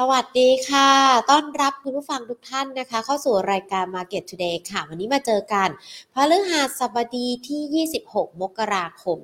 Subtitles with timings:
[0.00, 0.90] สวัสดีค่ะ
[1.30, 5.68] ต้อนรับคุณผู้ฟังทุกท่านนะคะ เข้าสู่รายการ Market Today ค่ะ วันนี้มาเจอกัน
[6.14, 9.16] พฤหัสบดีที่ 26 มกราคม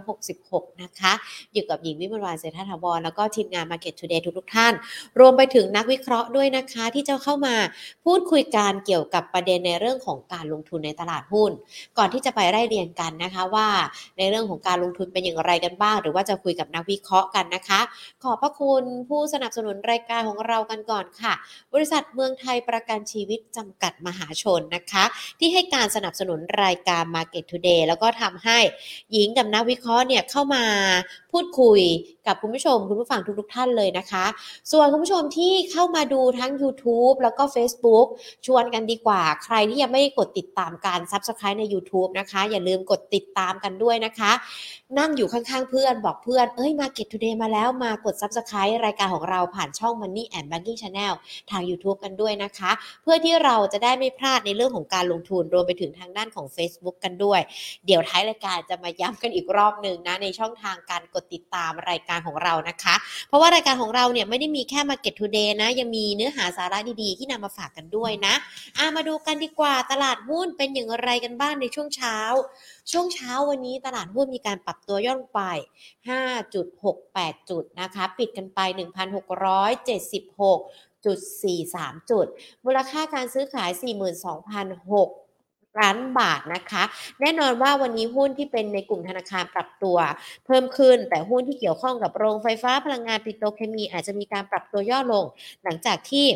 [0.00, 1.12] 2566 นะคะ
[1.52, 4.72] อยู่กับหญิงวิมลวานเศรษฐถาวรแล้วก็ทีมงาน Market Today ทุกๆท่าน
[5.20, 7.56] รวมไปถึงนักวิเคราะห์ด้วยนะคะ ที่จะเข้ามา
[8.04, 11.50] พูดคุยกันเกี่ยวกับประเด็นในเรื่องของการลงทุนในตลาดหุ้น
[11.98, 13.68] ก่อนที่จะไปไล่เรียงกันนะคะว่า
[14.18, 17.80] ในเรื่องของการลงทุนเป็นอย่างไรกันบ้าง หรือว่าจะคุยกับนักวิเคราะห์กันนะคะ
[18.22, 21.32] ขอบพระคุณผู้สนับสนุนรายการของเรากันก่อนค่ะ
[21.74, 25.04] บริษัทเมืองไทยประกันชีวิตจำกัดมหาชนนะคะ
[25.38, 28.58] ที่ให้การสนับสนุนรายการ Market Today แล้วก็ทำให้
[29.12, 30.64] หญิงกับนักวิเคราะห์เนี่ยเข้ามา
[31.32, 31.80] พูดคุย
[32.26, 34.24] กับคุณผู้ชม คุณผู้ฟังทุกๆท่านเลยนะคะ
[34.72, 38.06] ส่วนคุณผู้ชมที่เข้ามาดูทั้ง YouTube แล้วก็ Facebook
[38.46, 44.32] ชวนกันดีกว่า ใครที่ยังไม่ได้กดติดตามการ Subscribe ใน YouTube นะคะ อย่าลืมกดติดตามกันด้วยนะคะ
[44.98, 51.14] นั่งอยู่ข้างๆเพื่อนบอกเพื่อน เอ้ย Market Today มาแล้วมากด Subscribe รายการของเราผ่านช่อง Money and Banking Channel
[51.50, 52.70] ทาง YouTube กันด้วยนะคะ
[53.02, 57.40] เพื่อที่เราจะได้ไม่พลาดในเรื่องของการลงทุนรวมไปถึงทางด้านของ Facebook กันด้วย
[57.86, 62.94] เดี๋ยวท้ายรายการจะมาย้ำกันอีกรอบหนึ่งนะในช่องทางการกดติดตามรายการของเรานะคะ
[63.28, 68.34] เพราะว่ารายการของเราเนี่ยไม่ได้มีแค่ Market Today นะยังมีเนื้อหาสาระดีๆ ที่นำมาฝากกันด้วยนะ
[68.78, 72.16] อะมาดูกันดีกว่าตลาดหุ้นเป็นอย่างไรกันบ้างในช่วงเช้า
[72.90, 75.42] ช่วงเช้าวันนี้ตลาดหุ้นมีการปรับตัวย่อลงไป
[76.28, 78.60] 5.68 จุดนะคะ ปิดกันไป
[79.48, 81.18] 1,676จุด
[81.64, 82.26] 43 จุด
[82.64, 83.70] มูลค่าการซื้อขาย
[84.54, 86.82] 42,006ล้านบาทนะคะ
[87.20, 89.96] แน่นอนว่าวันนี้หุ้นที่เป็นในกลุ่มธนาคารปรับตัว
[90.46, 95.24] เพิ่มขึ้น แต่หุ้นที่เกี่ยวข้องกับโรงไฟฟ้าพลังงานปิโตรเคมีอาจจะมีการปรับตัวย่อลง
[95.64, 96.26] หลังจากที่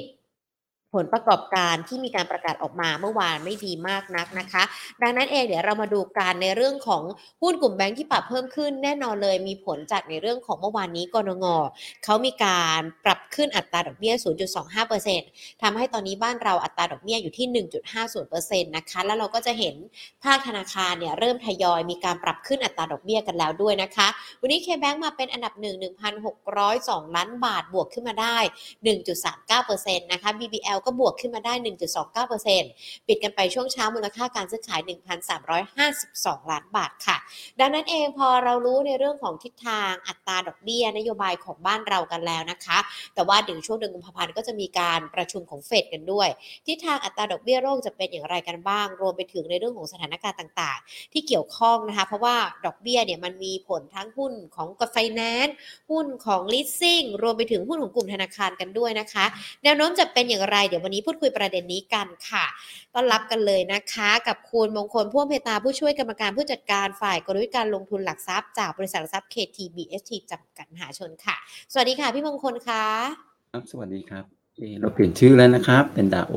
[0.94, 4.62] ผลประกอบการที่มีการประกาศออกมาเมื่อวานไม่ดีมากนักนะคะ
[5.02, 7.02] ดังนั้นเองเดี๋ยวเรามาดูการในเรื่องของ
[7.42, 11.46] หุ้นกลุ่มแบงค์ที่ปรับเพิ่มขึ้นแน่นอนเลยมีผลจากในเรื่องของเมื่อวานนี้กรงง
[12.04, 14.14] เขามีการปรับขึ้นอัตราดอกเบี้ย
[14.88, 17.46] 0.25%ทำให้ตอนนี้บ้านเราอัตราดอกเบี้ยอยู่ที่
[18.06, 19.74] 1.50%นะคะแล้วเราก็จะเห็น
[20.24, 24.08] ภาคธนาคารเนี่ยเริ่มทยอยมีการปรับขึ้นอัตราดอกเบี้ยกันแล้วด้วยนะคะ
[24.40, 25.64] วันนี้เคแบงมาเป็นอันดับ 1
[26.34, 28.36] 1,602 ล้านบาทบวกขึ้นมาได้
[29.22, 31.54] 1.39%นะคะ BBL ก็บวกขึ้นมาได้
[32.30, 34.80] 1.29%ปิดกันไปช่วงเช้ามูลค่าการซื้อขาย
[35.46, 37.16] 1,352 ล้านบาทค่ะ
[37.60, 42.78] ดังนั้นเองพอเรารู้ในเรื่องของทิศทางอัตราดอกเบี้ยนโยบายของบ้านเรากันแล้วนะคะ
[43.14, 46.28] แต่ว่าเดี๋ยวช่วงเดือนกุมภาพันธ์ก็จะมีการประชุมของเฟดกันด้วย
[46.66, 55.54] ทิศทางอัตราดอกเบี้ยโลกจะเป็นอย่างไรกันบ้าง รวมไปถึงในเรื่องของสถานการณ์ต่างๆ ที่เกี่ยวข้องนะคะ เพราะว่าดอกเบี้ยเนี่ยมันมีผลทั้งหุ้นของกไฟแนนซ์
[55.90, 59.24] หุ้นของ leasing รวมไปถึงหุ้นของกลุ่มธนาคารกันด้วยนะคะ
[59.64, 62.44] แนวโน้มจะเป็นอย่างไรเดี๋ยววันนี้พูดคุยประเด็นนี้กันค่ะ
[62.94, 71.36] ต้อนรับกันเลยนะคะ กับคุณมงคลพ่วงเพตาผู้ช่วยกรรมการผู้จัดการฝ่ายกลยุทธ์การลงทุนหลักทรัพย์จากบริษัทหลักทรัพย์ KTBST จำกัดมหาชนค่ะ
[71.72, 72.84] สวัสดีค่ะพี่มงคลค่ะ
[73.52, 74.24] ครับสวัสดีครับ
[74.56, 76.34] เอ่อเราเปลี่ยนชื่อแล้วนะครับ เป็นดาโอ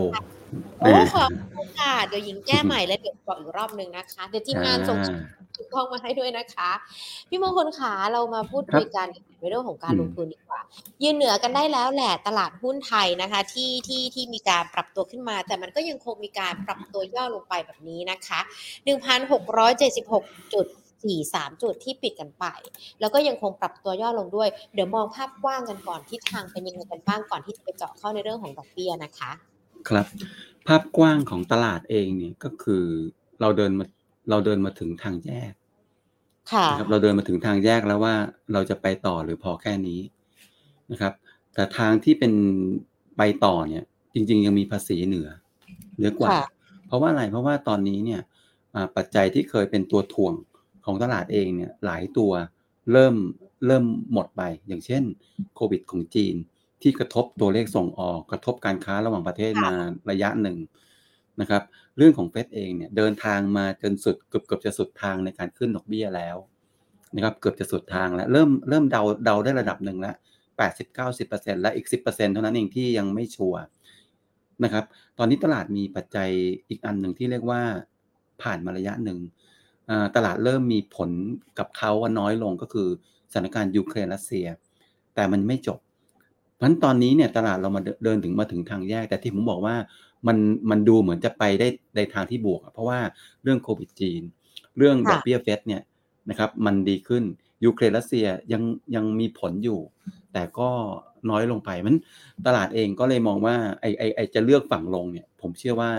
[0.80, 6.70] โอ้ขอบคุณค่ะเดี๋ยวหญิงแก้ใหม่แล้วเดี๋ยวบอกอีกรอบหนึ่งนะคะ เดี๋ยวทีมงานส่งอ่าถูกต้องมาให้ด้วยนะคะ
[7.30, 9.08] พี่มงคลขาเรามาพูดคุยกัน
[9.40, 10.62] ในเรื่องของการอืมลงทุนดีกว่า
[11.04, 18.40] ยืนเหนือกันได้แล้วแหละตลาดหุ้นไทยนะคะ ที่ที่ที่มีการปรับตัวขึ้นมา แต่มันก็ยังคงมีการปรับตัวย่อลงไปแบบนี้นะคะ
[19.32, 20.68] 1,676จุด
[21.14, 22.46] 43จุดที่ปิดกันไป
[23.00, 29.32] แล้วก็ยังคงปรับตัวย่อลงด้วย เดี๋ยวมองภาพกว้างกันก่อนทิศทางเป็นยังไงกันบ้างก่อนที่จะไปเจาะเข้าในเรื่องของดอกเบี้ยนะคะ
[29.90, 30.08] ครับ
[30.68, 32.84] ภาพกว้างของตลาดเองเนี่ยก็คือ
[33.42, 33.86] เราเดินมา
[34.30, 35.54] เราเดินมาถึงทางแยก
[36.52, 38.16] ค่ะนะครับเราเดินมาถึงทางแยกแล้วว่า
[38.54, 40.00] เราจะไปต่อหรือพอแค่นี้
[40.92, 41.14] นะครับ
[41.54, 42.34] แต่ทางที่เป็น
[43.18, 43.84] ไปต่อเนี่ย
[44.14, 45.30] จริง ๆ ยังมีภาษีเหนือ
[45.96, 46.48] เหนือกว่าค่ะ
[46.88, 48.22] เพราะว่าอะไรเพราะว่าตอนนี้เนี่ย
[48.76, 50.34] อ่าปัจจัยที่เคยเป็นตัวถ่วง
[50.86, 52.32] ของตลาดเองเนี่ยหลายตัว
[52.92, 53.16] เริ่ม
[53.68, 53.84] เริ่ม
[54.14, 55.04] หมดไป อย่างเช่น
[55.56, 56.36] โควิดของจีน
[56.82, 59.74] ที่กระทบตัวเลขส่งออกกระทบการค้าระหว่างประเทศค่ะมา
[60.12, 60.58] ระยะหนึ่ง
[61.42, 61.64] นะครับ
[61.98, 66.38] เรื่องของเฟดเองเนี่ยเดินทางมาจนสุดเกือบเกือบจะสุดทางในการขึ้นดอกเบี้ยแล้ว
[67.16, 70.16] นะครับเกือบจะสุดทางแล้วเริ่มเริ่มเดาเดาได้ระดับหนึ่งแล้ว
[70.58, 73.62] แปดสิบเก้าสิบเปอร์เซ็นและอีกสิบเปอร์เซ็นเท่านั้นเองที่ยังไม่ชัวร์
[74.64, 74.86] นะครับ
[75.18, 76.30] ตอนนี้ตลาดมีปัจจัย
[76.70, 77.62] อีกอันหนึ่งที่เรียกว่า
[78.42, 79.20] ผ่านมาระยะหนึ่ง
[79.90, 81.12] อ่าตลาดเริ่มมีผล
[81.60, 82.88] กับเขาว่าน้อยลงก็คือ
[83.32, 84.48] สถานการณ์ยูเครนรัสเซีย
[85.16, 85.80] แต่มันไม่จบ
[86.58, 89.76] เพราะฉะนั้นตอนนี้เนี่ยตลาดเรามาเดินเดินถึงมาถึงทางแยก แต่ที่ผมบอกว่า
[90.28, 90.38] มัน
[90.70, 93.00] มันดูเหมือนจะไปได้ในทางที่บวกอะเพราะว่า
[93.44, 94.22] เรื่องโควิดจีน
[94.78, 95.82] เรื่องดอกค่ะเบี้ยเฟดเนี่ย
[96.30, 97.24] นะครับมันดีขึ้น
[97.66, 98.64] ยูเครนรัสเซียยัง
[98.96, 99.80] ยังมีผลอยู่
[100.34, 100.70] แต่ก็
[101.30, 101.96] น้อยลงไปมัน
[102.46, 105.90] ตลาดเองก็เลยมองว่าไอไอไอจะเลือกฝั่งลงเนี่ย ผมเชื่อว่า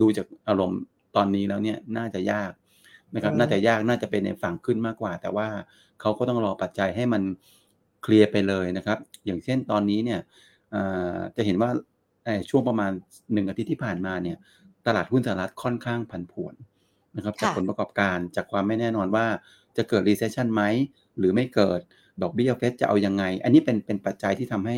[0.00, 0.80] ดูจากอารมณ์
[1.16, 2.52] ตอนนี้แล้วเนี่ยน่าจะยาก
[3.14, 5.48] นะครับอืมน่าจะยากน่าจะเป็นในฝั่งขึ้นมากกว่า แต่ว่า
[6.00, 7.22] เขาก็ต้องรอปัจจัยให้มัน
[8.02, 10.20] เคลียร์ไปเลยนะครับ อย่างเช่นตอนนี้เนี่ย
[11.36, 11.70] จะเห็นว่า
[12.50, 12.90] ช่วงประมาณ
[13.32, 14.36] หนึ่งอาทิตย์ที่ผ่านมาเนี่ย
[14.86, 16.54] ตลาดหุ้นสหรัฐค่อนข้างผันผวน
[17.16, 19.26] นะครับจากผลประกอบการจากความไม่แน่นอนว่า
[19.76, 20.62] จะเกิด recession ไหม
[21.18, 21.80] หรือไม่เกิด
[22.22, 24.76] ดอกเบี้ยเฟดจะเอายังไง อันนี้เป็นเป็นปัจจัยที่ทำให้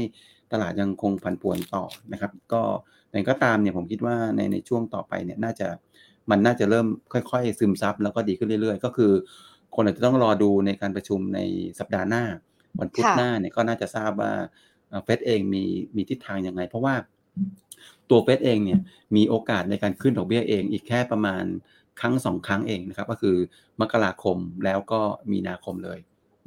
[0.53, 2.63] ตลาดยังคงผันผวนต่อนะครับ ก็
[3.09, 5.69] แต่ก็ตามเนี่ยผมคิดว่าในในช่วงต่อไปเนี่ยน่าจะ
[6.31, 9.13] มันน่าจะเริ่มค่อย ๆ ซึมซับแล้วก็ดีขึ้นเรื่อย ๆ ก็คือ
[9.75, 11.41] คนอาจจะต้องรอดูในการประชุมใน
[11.79, 12.25] สัปดาห์หน้า
[12.81, 14.33] วันพุธหน้าเนี่ยก็น่าจะทราบว่า
[15.05, 15.65] เฟดเองมี
[15.97, 16.95] มีทิศทางยังไง เพราะว่า
[18.11, 18.81] ตัวเฟดเองเนี่ย
[19.17, 21.45] มีโอกาสในการขึ้นดอกเบี้ยเองอีกแค่ประมาณ
[22.01, 23.37] ครั้งสองครั้งเองนะครับ ก็คือ
[23.81, 25.01] มกราคมแล้วก็
[25.33, 25.99] มีนาคมเลย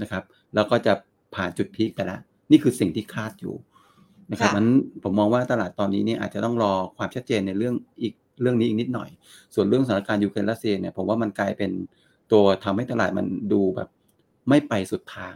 [0.02, 0.24] นะครับ
[0.56, 0.94] แล้วก็จะ
[1.36, 3.56] ผ่านจุดพีคไปแล้วนี่คือสิ่งที่คาดอยู่
[4.32, 4.70] นะครับนั้น
[5.04, 9.10] ผมมองว่าตลาดตอนนี้เนี่ยอาจจะต้องรอความชัดเจนในเรื่องอีกเรื่องนี้อีกนิดหน่อย
[9.56, 11.72] ส่วนเรื่องสถานการณ์ยูเครนรัสเซียเนี่ยผมว่ามันกลายเป็น
[12.32, 13.90] ตัวทำให้ตลาดมันดูแบบ
[14.50, 15.36] ไม่ไปสุดทาง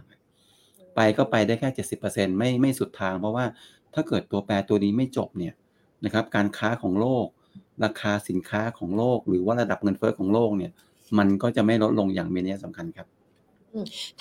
[0.96, 3.46] ไปก็ไปได้แค่เจ็ดสิบเปอร์เซ็นไม่ไม่สุดทาง เพราะว่า
[3.94, 5.54] ถ้าเกิดตัวแปรตัวนี้ไม่จบเนี่ย
[6.06, 7.26] นะครับการค้าของโลก
[7.84, 10.72] ราคาสินค้าของโลก หรือว่าระดับเงินเฟ้อของโลกเนี่ย
[11.18, 13.08] มันก็จะไม่ลดลงอย่างมีนัยสำคัญครับ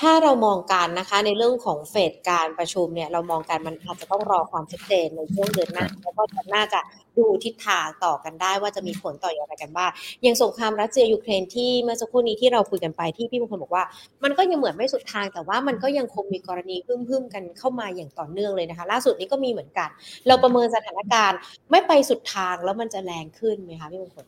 [0.00, 6.22] ถ้าเรามองการนะคะในเรื่องของเฟดการประชุมเนี่ยเรามองการมันอาจจะต้องรอความชัดเจนในช่วงเดือนหน้าแล้วก็
[6.54, 6.80] น่าจะ
[7.18, 9.90] ดูทิศทางต่อกันได้ว่าจะมีผลต่ออย่างไรกันบ้าง
[10.22, 13.84] อย่างสงครามรัสเซียยูเครนที่เมื่อสักครู่นี้ที่เราคุยกันไปที่พี่มงคลบอกว่า
[14.24, 19.88] มันก็ยังเหมือนไม่สุดทาง แต่ว่ามันก็ยังคงมีกรณีพึ่มๆกันเข้ามาอย่างต่อเนื่องเลยนะคะ ล่าสุดนี้ก็มีเหมือนกัน
[20.26, 21.38] เราประเมินสถานการณ์
[21.70, 24.24] ไม่ไปสุดทางแล้วมันจะแรงขึ้นไหมคะพี่มงคล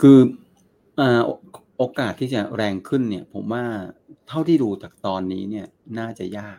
[0.00, 0.18] คือ
[1.78, 3.64] โอกาสที่จะแรงขึ้นเนี่ยผมว่า
[4.32, 5.66] เท่าที่ดูจากตอนนี้เนี่ย
[5.98, 6.58] น่าจะยาก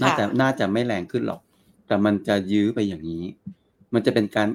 [0.00, 1.40] น่าจะน่าจะไม่แรงขึ้นหรอก
[1.86, 3.24] แต่มันจะยื้อไปอย่างนี้
[3.94, 4.48] มันจะเป็นการ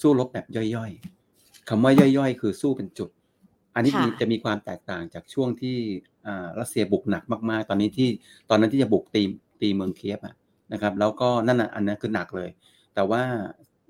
[0.00, 0.46] สู้รบแบบ
[0.76, 3.10] ย่อยๆคำว่าย่อยๆ คือสู้เป็นจุด
[3.74, 5.76] อันนี้จะมีความแตกต่างจากช่วงที่
[6.60, 8.08] รัสเซียบุกหนักมากๆ ตอนนี้ที่
[8.50, 9.22] ตอนนั้นที่จะบุกตี
[9.60, 10.20] ตีเมืองเคียบ
[10.72, 12.50] นะครับ แล้วก็นั่นอันนั้นคือหนักเลย
[12.94, 13.22] แต่ว่า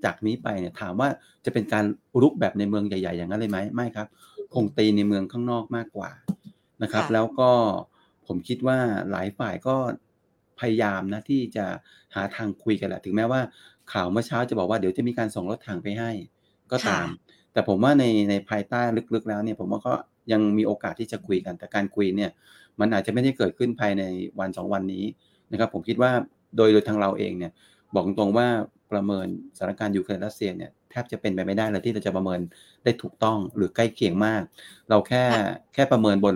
[0.05, 1.09] จากนี้ไปเนี่ยถามว่า
[1.45, 1.85] จะเป็นการ
[2.21, 4.07] รุกแบบในเมืองใหญ่ ๆ อย่างนั้นเลยไหมไม่ครับ
[4.53, 6.09] คงตีในเมืองข้างนอกมากกว่า
[6.83, 7.49] นะครับ แล้วก็
[8.27, 8.77] ผมคิดว่า
[9.11, 9.75] หลายฝ่ายก็
[10.59, 11.65] พยายามนะที่จะ
[12.15, 13.41] หาทางคุยกันแหละถึงแม้ว่า
[13.93, 16.11] ข่าวเมื่อเช้าจะบอกว่าเดี๋ยวจะมีการส่งรถถังไปให้
[16.71, 17.07] ก็ตาม
[17.53, 18.81] แต่ผมว่าในในภายใต้
[19.13, 19.93] ลึกๆแล้วเนี่ยผมว่าก็
[20.31, 22.31] ยังมีโอกาสที่จะคุยกันแต่การคุยเนี่ย
[22.79, 24.03] มันอาจจะไม่ได้เกิดขึ้นภายใน
[24.39, 25.03] วันสองวันนี้
[25.51, 26.11] นะครับ ผมคิดว่า
[26.57, 27.51] โดยโดยทางเราเองเนี่ย
[27.93, 28.47] บอกตรงว่า
[28.91, 32.39] ประเมินสถานการณ์ยูเครนรัสเซียเนี่ยแทบจะเป็นไปไม่ได้เลยที่เราจะประเมิน
[32.83, 34.41] ได้ถูกต้องหรือใกล้เคียงมาก
[34.89, 35.23] เราแค่
[35.73, 36.35] แค่ประเมินบน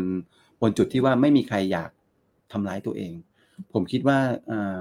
[0.61, 1.89] บนจุดที่ว่าไม่มีใครอยาก
[2.51, 3.13] ทำร้ายตัวเอง
[3.73, 4.19] ผมคิดว่า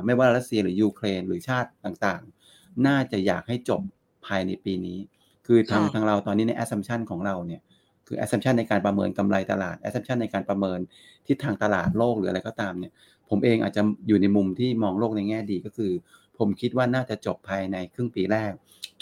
[0.06, 3.82] ไม่ว่ารัสเซียหรือยูเครนหรือชาติต่างๆ น่าจะอยากให้จบ
[4.26, 4.98] ภายในปีนี้
[5.46, 7.60] คือทางทางเราตอนนี้ใน assumption ของเราเนี่ย
[8.06, 10.78] คือ assumption ในการประเมินกำไรตลาด assumption ในการประเมิน
[11.26, 12.92] ทิศทางตลาดโลกหรืออะไรก็ตามเนี่ย
[13.30, 15.92] ผมเองอาจจะอยู่ในมุมที่มองโลกในแง่ดีก็คือ
[16.38, 18.52] ผมคิดว่าน่าจะจบภายในครึ่งปีแรก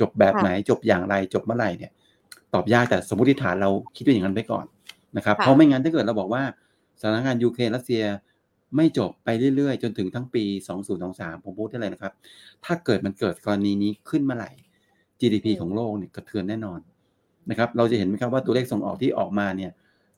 [0.00, 1.92] จบแบบไหนจบอย่างไรจบเมื่อไหร่เนี่ย
[2.54, 4.64] ตอบยากแต่สมมติฐานเราคิดว่าอย่างนั้นไปก่อน
[5.16, 6.42] นะครับ เพราะไม่งั้นถ้าเกิดเราบอกว่า
[7.00, 8.02] สถานการณ์ยูเครนรัสเซีย
[8.76, 10.44] ไม่จบไปเรื่อยๆ จนถึงทั้งปี
[10.94, 12.12] 2023 ผมพูดได้เลยนะครับ
[12.64, 14.50] ถ้าเกิดมันเกิดกรณีนี้ขึ้นเมื่อไหร่
[15.20, 16.80] GDP ของโลกเนี่ยกระเทือนแน่นอน
[17.50, 19.72] นะครับ เราจะเห็นไหมครับว่าตัวเลขส่งออกที่ออกมาเนี่ย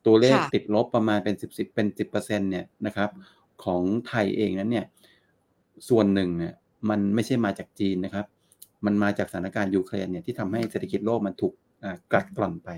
[0.07, 3.11] ตัวเลขติดลบประมาณเป็น 10 10เป็น 10%เนี่ยนะครับ
[3.65, 4.87] ของไทยเองนั้นเนี่ย
[5.89, 6.55] ส่วนหนึ่งเนี่ย
[6.91, 8.27] มันไม่ใช่มาจากจีนนะครับ
[8.87, 11.55] มันมาจากสถานการณ์ยูเครนเนี่ยที่ทำให้เศรษฐกิจโลกมันถูก
[12.13, 12.69] กัดกร่อนไป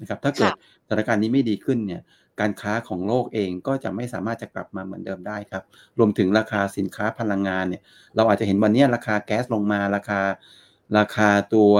[0.00, 0.52] นะครับ ถ้าเกิด
[0.86, 2.00] สถานการณ์นี้ไม่ดีขึ้นเนี่ย
[2.40, 5.62] การค้าของโลกเองก็จะไม่สามารถจะกลับมาเหมือนเดิมได้ครับ
[5.98, 7.82] รวมถึงราคาสินค้าพลังงานเนี่ย
[8.16, 10.20] เราอาจจะเห็นวันนี้ราคาแก๊สลงมาราคา
[10.98, 11.72] ราคาตัว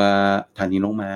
[0.56, 1.10] ถ่านหินลงมา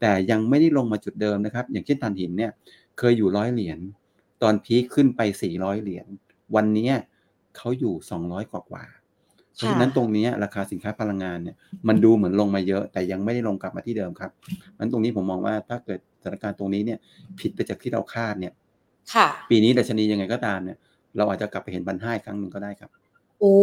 [0.00, 2.50] แต่ยังไม่ได้ลงมาจุดเดิมนะครับ อย่างเช่นถ่านหินเนี่ย
[2.98, 3.78] เคยอยู่ร้อยเหรียญ
[4.42, 6.06] ตอนพีคขึ้นไปสี่ร้อยเหรียญ
[6.54, 6.90] วันนี้
[7.56, 8.84] เขาอยู่สองร้อยกว่า
[9.56, 11.56] เพราะฉะนั้นตรงนี้ราคาสินค้าพลังงานเนี่ย
[11.88, 14.30] มันดูเหมือนลงมาเยอะ แต่ยังไม่ได้ลงกลับมาที่เดิมครับ
[14.78, 16.98] นั้นตรงนี้ผมมองว่าถ้าเกิดสถานการณ์ตรงนี้เนี่ย
[17.40, 18.52] ผิดไปจากที่เราคาดเนี่ย
[19.50, 20.78] ปีนี้ดัชนียังไงก็ตามเนี่ย
[21.16, 22.90] เราอาจจะกลับไปเห็นบันห้าครั้งหนึ่งก็ได้ครับ
[23.40, 23.56] โอ้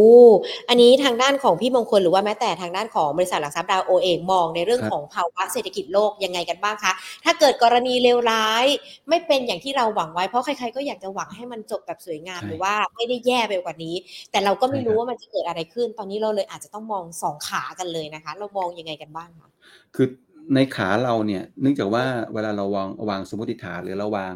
[0.69, 6.93] อันนี้ทางด้านของพี่มงคลหรือว่าแม้แต่ทางด้านของบริษัทหลักทรัพย์ดาวโอเองมองในเรื่องของภาวะเศรษฐกิจโลกยังไงกันบ้างคะ
[7.25, 8.65] ถ้าเกิดกรณีเลวร้าย
[9.09, 13.95] ไม่เป็นอย่างที่เราหวังไว้เพราะใครๆก็อยากจะหวังให้มันจบแบบสวยงามหรือว่าไม่ได้แย่ไปกว่านี้
[14.31, 19.49] แต่เราก็ไม่รู้ว่ามันจะเกิดอะไรขึ้น ตอนนี้เราเลยอาจจะต้องมองสองขากันเลยนะคะ เรามองยังไงกันบ้างคะ
[19.95, 20.07] คือ
[20.55, 24.35] ในขาเราเนี่ยเนื่องจากว่าเวลาเราวางวางสมมติฐานหรือเราวาง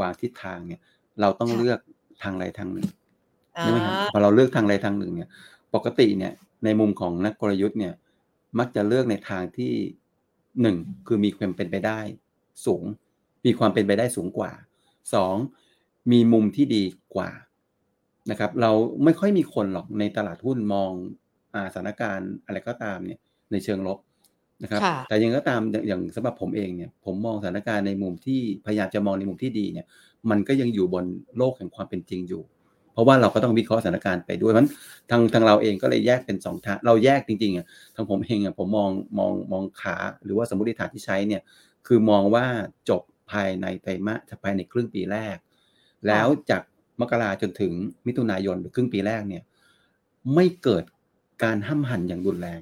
[0.00, 0.80] วางทิศทางเนี่ย
[1.20, 1.80] เราต้องเลือก
[2.22, 2.88] ทางใดทางหนึ่ง
[3.60, 5.28] ใช่ไหมครับพอเราเลือกทางใดทางหนึ่งเนี่ย
[5.74, 6.32] ปกติเนี่ย
[6.64, 7.94] ในมุมของนักกลยุทธ์เนี่ย
[8.58, 9.72] มักจะเลือกในทางที่
[10.62, 12.00] หนึ่งคือมีความเป็นไปได้
[12.66, 12.84] สูง
[13.44, 14.52] มีความเป็นไปได้สูงกว่า
[15.14, 15.34] สอง
[16.12, 16.84] มีมุมที่ดี
[17.14, 17.30] กว่า
[18.30, 18.70] นะครับ เรา
[19.04, 20.92] ไม่ค่อยมีคนหรอกในตลาดหุ้นมอง
[21.72, 23.20] สถานการณ์อะไรก็ตามเนี่ย
[23.52, 23.98] ในเชิงลบ
[24.62, 29.86] นะครับค่ะแต่ยังก็ตามอย่างอย่างสำหรับผมเองเนี่ยผมมองสถานการณ์ในมุมที่พยายามจะมองในมุมที่ดีเนี่ย
[30.30, 31.04] มันก็ยังอยู่บน
[31.36, 32.42] โลกแห่งความเป็นจริงอยู่
[32.92, 34.68] เพราะว่าเราก็ต้องวิเคราะห์สถานการณ์ไปด้วยเพราะฉะนั้น
[35.10, 41.42] ทางทางเราเองก็เลยแยกเป็นสองทางเราแยกจริงๆอะทางผมเองอะผมมองมองมองขาหรือว่าสมมติฐานที่ใช้เนี่ย
[41.86, 42.44] คือมองว่า
[42.88, 45.36] จบภายในไตรมาสภายในครึ่งปีแรก
[46.08, 46.62] แล้วจาก
[47.00, 47.72] มกราจนถึง
[48.06, 49.42] มิถุนายนหรือครึ่งปีแรกเนี่ย
[50.34, 50.84] ไม่เกิด
[51.44, 52.60] การห้ำหั่นอย่างรุนแรง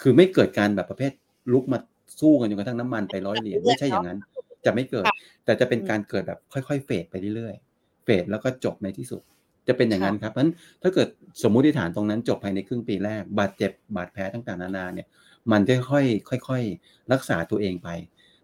[0.00, 1.12] คือไม่เกิดการแบบประเภท
[1.52, 1.78] ลุกมา
[2.20, 4.18] สู้กันจนกระทั่งน้ำมันไปร้อยเหรียญไม่ใช่อย่างนั้น
[4.64, 5.06] จะไม่เกิด
[5.44, 9.22] แต่จะเป็นการเกิดแบบค่อยๆเฟดไปเรื่อยๆเฟดแล้วก็จบในที่สุด
[9.68, 11.08] จะเป็นอย่างนั้นครับเพราะฉะนั้นถ้าเกิด
[11.42, 15.06] สมมุติฐานตรงนั้นจบภายในครึ่งปีแรก บาดเจ็บบาดแผลต่างๆนานาเนี่ย
[15.52, 16.00] มันค่อ
[16.36, 17.88] ยๆค่อย ๆ รักษาตัวเองไป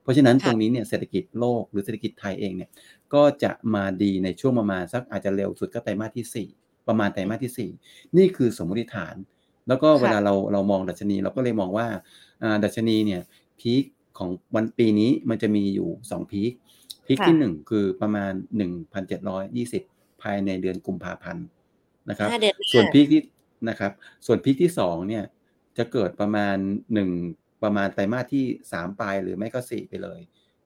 [0.02, 2.70] เพราะฉะนั้นตรงนี้เนี่ยเศรษฐกิจโลกหรือเศรษฐกิจไทยเองเนี่ย
[3.14, 9.14] ก็จะมาดีในช่วงประมาณสักอาจจะเร็วสุดก็ไตรมาสที่ 4 ประมาณไตรมาสที่ 4 นี่คือสมมติฐาน
[9.68, 11.86] แล้วก็เวลาเราเรามองดัชนี เราก็เลยมองว่า
[12.64, 13.22] ดัชนีเนี่ย
[13.60, 13.84] พีค
[14.18, 16.52] ของวันปีนี้มันจะมีอยู่2พีค
[17.06, 18.32] พีคที่ 1 คือประมาณ
[19.46, 21.46] 1,720 ภายในเดือนกุมภาพันธ์
[22.10, 22.28] นะครับ
[22.72, 23.22] ส่วนพีคที่
[23.68, 23.92] นะครับ
[24.26, 25.24] ส่วนพีคที่2เนี่ย
[25.78, 26.56] จะเกิดประมาณ
[27.12, 30.20] 1 ประมาณไตรมาสที่ 3 ปลายหรือไม่ก็ 4 ไปเลย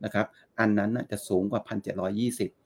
[0.04, 0.26] นะครับ
[0.58, 2.59] อันนั้นจะสูงกว่า 1,720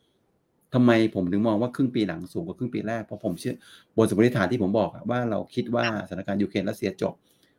[0.74, 3.54] ทำไมผมถึงมองว่าครึ่งปีหลังสูงกว่าครึ่งปีแรกเพราะผมเชื่อ
[3.96, 7.14] บนสมมติฐานที่ผมบอกอะว่าเราคิดว่าสถานการณ์ยูเครนรัสเซียจบ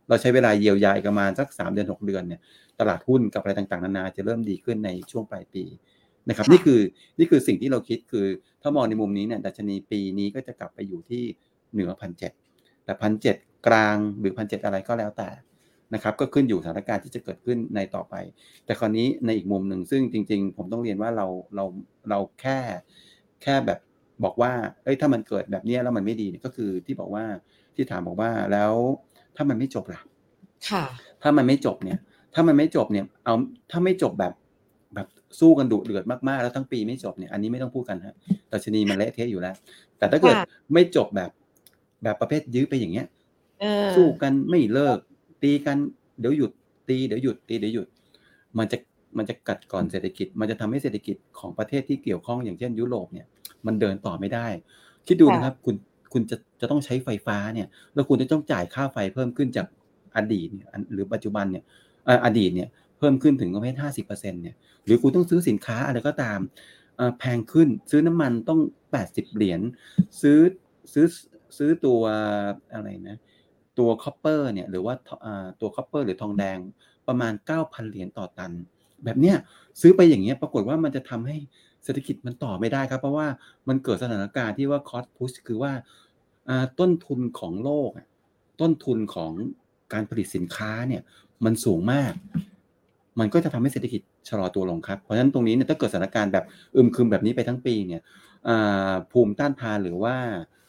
[0.09, 2.41] เราใช้เวลาเยียวยาอีกประมาณสักสามเดือนหกเดือนเนี่ย
[2.79, 5.63] ตลาดหุ้นกับอะไรต่างๆ นานาจะเริ่มดีขึ้นในช่วงปลายปี
[6.29, 6.79] นะครับค่ะนี่คือ
[7.19, 8.25] นี่คือสิ่งที่เราคิดคือ
[8.61, 11.23] ถ้ามองในมุมนี้เนี่ยดัชนีปีนี้ก็จะกลับไปอยู่ที่
[11.73, 12.31] เหนือพันเจ็ด
[12.85, 15.29] แต่พันเจ็ดกลางหรือพันเจ็ดอะไรก็แล้วแต่
[15.93, 18.15] นะครับก็ขึ้นอยู่สถานการณ์ที่จะเกิดขึ้นในต่อไป
[18.65, 21.65] แต่คราวนี้ในอีกมุมหนึ่งซึ่งจริง ๆ ผมต้องเรียนว่าเราเรา
[22.09, 22.59] เราแค่
[23.43, 23.79] แค่แบบ
[24.23, 24.51] บอกว่า
[24.83, 27.23] เอ้ยถ้ามันเกิดแบบเนี้ยแล้วมันไม่ดีเนี่ยก็คือที่บอกว่า
[27.75, 28.73] ที่ถามบอกว่าแล้ว
[29.35, 30.01] ถ้ามันไม่จบล่ะ
[30.69, 30.85] ค่ะ
[31.23, 31.99] ถ้ามันไม่จบเนี่ย
[32.33, 33.33] ถ้ามันไม่จบเนี่ยเอา
[33.71, 34.33] ถ้าไม่จบแบบ
[34.95, 35.07] แบบ
[35.39, 38.15] สู้กันดุเดือดมากๆ แล้วทั้งปีไม่จบเนี่ยอันนี้ไม่ต้องพูดกันฮะ
[38.51, 39.55] ดัชนีมันเละเทะอยู่แล้ว
[39.97, 41.29] แต่ถ้าเกิดค่ะไม่จบแบบ
[42.03, 43.07] แบบประเภทยื้อไปอย่างเงี้ย
[43.61, 44.97] เออสู้กันไม่เลิก
[45.43, 45.77] ตีกัน
[46.19, 46.51] เดี๋ยวหยุด
[46.89, 47.87] ตีเดี๋ยวหยุดตีเดี๋ยวหยุด
[48.57, 48.77] มันจะ
[49.17, 53.27] มันจะกัดก่อนเศรษฐกิจ มันจะทำให้เศรษฐกิจของประเทศที่เกี่ยวข้องอย่างเช่นยุโรปเนี่ย
[53.65, 54.47] มันเดินต่อไม่ได้
[55.07, 55.75] คิดดูนะครับคุณ
[56.13, 59.67] คุณจะจะต้องใช้ไฟฟ้าเนี่ยแล้วคุณจะต้องจ่ายค่าไฟเพิ่มขึ้นจาก
[60.15, 61.63] อดีตเนี่ยอันหรือปัจจุบันเนี่ย
[62.05, 66.39] เอ่ออดีตเนี่ยเพิ่มขึ้นถึงประมาณห้าสิบเปอร์เซ็นต์เนี่ยหรือคุณต้องซื้อสินค้าอะไรก็ตาม
[66.97, 68.59] เอ่อแพงขึ้นซื้อน้ำมันต้อง
[68.91, 69.61] แปดสิบเหรียญ
[70.21, 70.39] ซื้อ
[70.93, 71.05] ซื้อ
[71.57, 72.01] ซื้อตัว
[72.73, 73.17] อะไรนะ
[73.79, 74.93] ตัว copper เนี่ยหรือว่า
[75.61, 76.57] ตัว copper หรือทองแดง
[77.07, 78.51] ประมาณ 9,000 เหรียญต่อตัน
[79.05, 79.37] แบบเนี้ย
[79.81, 81.37] ซื้อไปอย่างเงี้ยปรากฏว่ามันจะทำให้
[81.83, 83.27] เศรษฐกิจมันต่อไม่ได้ครับ เพราะว่า
[83.67, 85.71] มันเกิดสถานการณ์ที่ว่าคอสพุชคือว่า
[86.79, 87.89] ต้นทุนของโลก
[88.61, 89.31] ต้นทุนของ
[89.93, 91.01] การผลิตสินค้าเนี่ย
[91.45, 92.13] มันสูงมาก
[93.19, 98.01] มันก็จะทำให้เศรษฐกิจชะลอตัวลงครับ เพราะฉะนั้นตรงนี้เนี่ยถ้าเกิดสถานการณ์แบบอึมครึมแบบนี้ไปทั้งปีเนี่ย
[99.11, 100.15] ภูมิต้านทานหรือว่า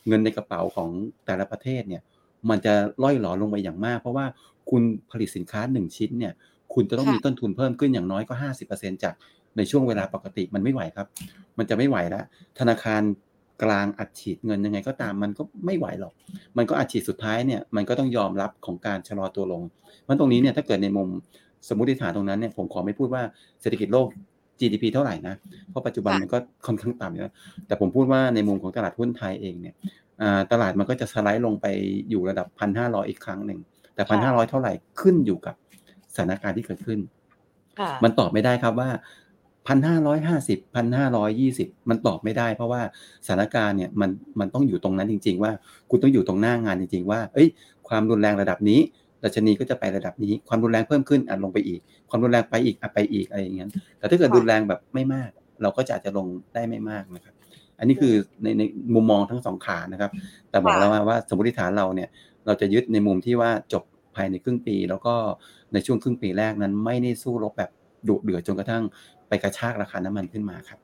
[0.08, 0.90] เงินในกระเป๋าของ
[1.26, 2.02] แต่ละประเทศเนี่ย
[2.50, 4.26] มันจะล่อยหลอลงไปอย่างมาก เพราะว่า
[4.70, 6.32] คุณผลิตสินค้าหนึ่งชิ้นเนี่ย
[6.74, 9.14] คุณจะต้องค่ะมีต้นทุนเพิ่มขึ้นอย่างน้อยก็ห้าสิบเปอร์เซ็นจาก
[9.56, 11.06] ในช่วงเวลาปกติมันไม่ไหวครับ
[11.58, 12.24] มันจะไม่ไหวแล้ว
[12.58, 13.02] ธนาคาร
[13.62, 16.12] กลางอัดฉีดเงินยังไงก็ตามมันก็ไม่ไหวหรอก
[16.56, 19.62] มันก็อัดฉีดสุดท้ายเนี่ยมันก็ต้องยอมรับของการชะลอตัวลง
[20.02, 21.08] เพราะตรงนี้เนี่ยถ้าเกิดในมุม
[21.68, 23.22] สมมติฐานตรงนั้นเนี่ยผมขอไม่พูดว่า
[23.60, 24.08] เศรษฐกิจโลก
[24.60, 25.34] GDP เท่าไหร่นะ
[25.70, 27.34] เพราะปัจจุบันค่ะมันก็ค่อนข้างต่ำอยู่แล้ว
[27.66, 30.05] แต่ผมพูดว่าในมุมของตลาดหุ้นไทยเองเนี่ยอ่า
[30.52, 31.66] ตลาดมันก็จะสไลด์ลงไป
[32.10, 33.58] อยู่ระดับพันห้าร้อยอีกครั้งหนึ่ง
[33.94, 35.54] แต่พันห้าร้อยเท่าไหร่ขึ้นอยู่กับ
[36.14, 36.98] สถานการณ์ที่เกิดขึ้น
[37.80, 38.90] ค่ะมันตอบไม่ได้ครับว่า
[39.66, 42.82] พันห้าร้อยห้าสิบพันห้าร้อยยี่สิบมันตอบไม่ได้ เพราะว่า
[43.26, 45.52] สถานการณ์เนี่ยมันมันต้องอยู่ตรงนั้นจริง ๆ ว่า
[45.90, 47.48] คุณต้องอยู่ตรงหน้างานจริง ๆ ว่า เอ้ย
[47.88, 48.80] ความรุนแรงระดับนี้
[49.22, 53.68] ดัชนีก็จะไประดับนี้ ความรุนแรงเพิ่มขึ้นอาจลงไปอีก ความรุนแรงไปอีกอาจไปอีกอะไรอย่างเงี้ย
[53.98, 55.30] แต่ถ้าเกิดค่ะรุนแรงแบบไม่มาก
[55.62, 57.34] เราก็จะอาจจะลงได้ไม่มากนะครับ
[57.78, 58.62] อันนี้คือในใน
[58.94, 60.10] มุมมองทั้งสองขานะครับ
[60.50, 62.08] แต่บอกแล้วว่าว่าสมมติฐานเราเนี่ย
[62.46, 63.82] เราจะยึดในมุมที่ว่าจบ
[64.16, 65.14] ภายในครึ่งปี แล้วก็
[65.72, 67.70] ในช่วงครึ่งปีแรกนั้น ไม่ได้สู้รบแบบ
[68.08, 68.82] ดุเดือดจนกระทั่ง
[69.28, 70.80] ไปกระชากราคาน้ำมันขึ้นมาครับ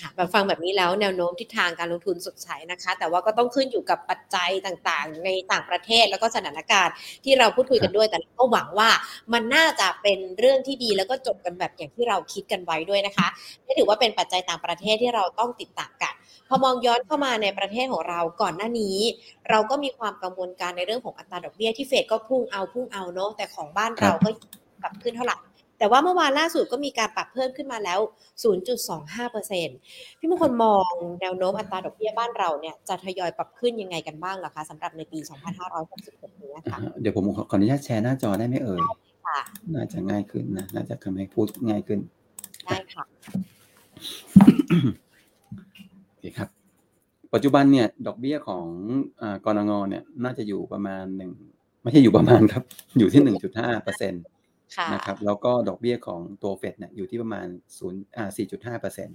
[0.00, 8.90] ค่ะแบบฟังแบบนี้แล้วแนวโน้มทิศทางการลงทุนสดใสนะคะ แต่ว่าก็ต้องขึ้นอยู่กับปัจจัยต่างๆ ในต่างประเทศแล้วก็สถานการณ์ที่เราพูดคุยกันด้วย แต่เราก็หวังว่า
[9.32, 13.28] มันน่าจะเป็นเรื่องที่ดีแล้วก็จบกันแบบอย่างที่เราคิดกันไว้ด้วยนะคะ
[13.64, 16.14] นี่ถือว่าเป็นปัจจัยต่างประเทศที่เราต้องติดตามกัน
[16.48, 18.96] พอมองย้อนเข้ามาในประเทศของเราก่อนหน้านี้
[19.50, 24.30] เราก็มีความกังวลการในเรื่องของอัตราดอกเบี้ยที่เฟดก็พุ่งเอาพุ่งเอาเนาะแต่ของบ้านเราก็
[24.82, 25.36] กลับขึ้นเท่าไหร่
[25.78, 28.00] แต่ว่าเมื่อวานล่าสุดก็มีการปรับเพิ่มขึ้นมาแล้ว
[29.04, 35.18] 0.25%พี่มงคลมองแนวโน้มอัตราดอกเบี้ยบ้านเราเนี่ยจะทยอยปรับขึ้นยังไงกันบ้างล่ะคะสำหรับในปี
[35.80, 38.80] 2566 นี้ค่ะเดี๋ยวผมขอขออนุญาตแชร์หน้าจอได้ไหมเอ่ย
[39.26, 39.40] ค่ะ
[39.74, 42.00] น่าจะง่ายขึ้นนะ น่าจะทำให้พูดง่ายขึ้น
[42.64, 43.04] ได้ค่ะ
[45.07, 46.48] โอเคครับ
[47.34, 48.66] ปัจจุบันเนี่ยดอกเบี้ยของ
[49.22, 51.32] อากรงงเนี่ยน่าจะอยู่ประมาณหนึ่ง
[51.82, 52.62] ไม่ใช่อยู่ประมาณครับ
[52.98, 54.18] อยู่ที่หนึ่งจุดห้าเปอร์เซ็นต
[54.76, 57.46] ค่ะนะครับแล้วก็ดอกเบี้ยของตัวเฟดเนี่ยอยู่ที่ประมาณ
[57.78, 59.08] ศูนย์อ่าสี่จุดห้าเปอร์เซ็น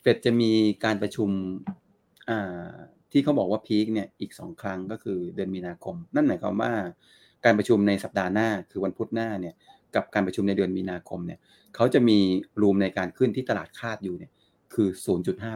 [0.00, 0.52] เฟดจะมี
[0.84, 1.28] การประชุม
[2.30, 2.70] อ่า
[3.12, 6.72] ที่เขาบอกว่าพีคเนี่ยอีกสองครั้งก็คือเดือนมีนาคม นั่นหมายความว่า
[7.44, 9.54] การประชุมในสัปดาห์หน้าคือวันพุธหน้าเนี่ย
[9.94, 11.38] กับการประชุมในเดือนมีนาคมเนี่ย
[11.74, 12.18] เขาจะมี
[12.62, 14.30] รูมในการขึ้นที่ตลาดคาดอยู่เนี่ย
[14.74, 14.88] คือ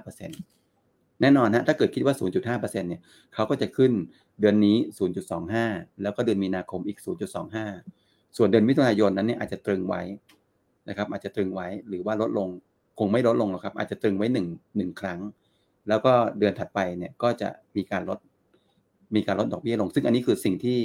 [0.06, 3.00] 0.5%แน่นอนฮะถ้าเกิดคิดว่า 0.5%เนี่ย
[3.34, 3.92] เขาก็จะขึ้น
[4.40, 4.76] เดือนนี้
[5.40, 6.98] 0.25 แล้วก็เดือนมีนาคมอีก
[7.66, 10.02] 0.25 ส่วนเดือนมิถุนายนนั้นเนี่ยอาจจะตรึงไว้
[10.88, 12.48] นะครับอาจจะตรึงไว้หรือว่าลดลง
[12.98, 14.46] คงไม่ลดลงหรอกครับ อาจจะตรึงไว้หนึ่ง
[14.76, 15.20] หนึ่งครั้ง
[15.88, 18.18] แล้วก็เดือนถัดไปเนี่ยก็จะมีการลด
[19.14, 20.78] มีการลดดอกเบี้ยลง ซึ่งอันนี้คือสิ่งที่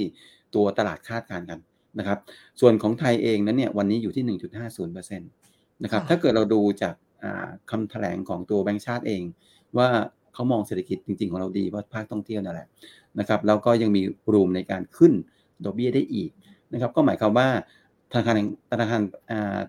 [0.54, 1.58] ตัวตลาดคาดการณ์กัน
[1.98, 2.18] นะครับ
[2.60, 4.38] ส่วนของไทยเองนั้นเนี่ยวันนี้อยู่ที่
[4.88, 9.22] 1.50%นะครับค่ะถ้าเกิดเราดูจาก อ่าคำแถลงของตัวแบงก์ชาติเอง
[9.78, 9.88] ว่า
[10.34, 12.68] เขามองเศรษฐกิจจริง ๆ ของเราดีเพราะภาคท่องเที่ยวนั่นแหละ
[13.18, 14.02] นะครับแล้วก็ยังมี
[14.32, 15.12] รูมในการขึ้น
[15.64, 16.30] ดอกเบี้ยได้อีก
[16.72, 17.48] นะครับก็หมายความว่า
[18.12, 18.38] ธนาคาร
[18.72, 19.02] ธนาคาร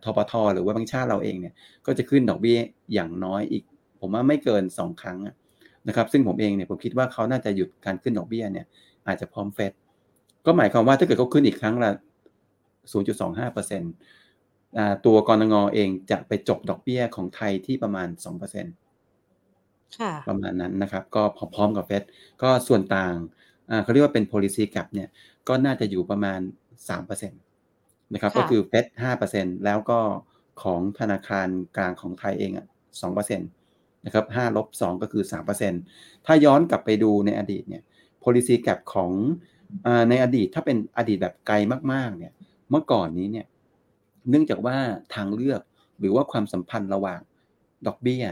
[0.03, 1.53] ทปทหรือว่าแบงก์ชาติเราเองเนี่ย
[1.85, 2.57] ก็จะขึ้นดอกเบี้ย
[2.93, 3.63] อย่างน้อยอีก
[4.01, 5.17] ผมว่าไม่เกิน 2 ครั้ง
[5.87, 8.65] นะครับซึ่งผมเองเนี่ยผมคิดว่าเขาน่าจะหยุดการขึ้นดอกเบี้ยเนี่ย
[9.07, 9.71] อาจจะพร้อมเฟด
[10.45, 11.91] ก็หมายความว่าถ้าเกิดเขาขึ้นอีกครั้งละ
[12.91, 13.49] 0.25%อ่า
[15.05, 18.75] ตัวกรงเองจะไปจบดอกเบี้ยของไทยที่ประมาณ2%
[19.95, 22.03] ค่ะประมาณนั้นนะครับ ก็พร้อมๆกับเฟด
[22.43, 23.13] ก็ส่วนต่าง
[23.69, 25.09] อ่าเขาเรียกว่าเป็น policy gap เนี่ย
[25.47, 26.39] ก็น่าจะอยู่ประมาณ
[26.89, 27.31] 3%
[28.13, 29.99] นะครับค่ะก็คือเฟด5%แล้วก็
[30.63, 32.65] ของธนาคารกลางของไทยเองอะ
[33.01, 33.49] 2%
[34.05, 35.81] นะครับ5ลบ2ก็คือ 3%
[36.25, 37.83] ถ้าย้อนกลับไปดูในอดีตเนี่ย
[38.23, 39.11] policy gap ของ
[39.85, 41.55] อาในอดีตถ้าเป็นอดีตแบบไกล
[41.93, 42.33] มากๆเนี่ย
[42.69, 43.45] เมื่อก่อนนี้เนี่ย
[44.29, 44.77] เนื่องจากว่า
[45.15, 45.61] ทางเลือก
[45.99, 47.19] หรือว่าความสัมพันธ์ระหว่าง
[47.87, 48.25] ดอกเบี้ย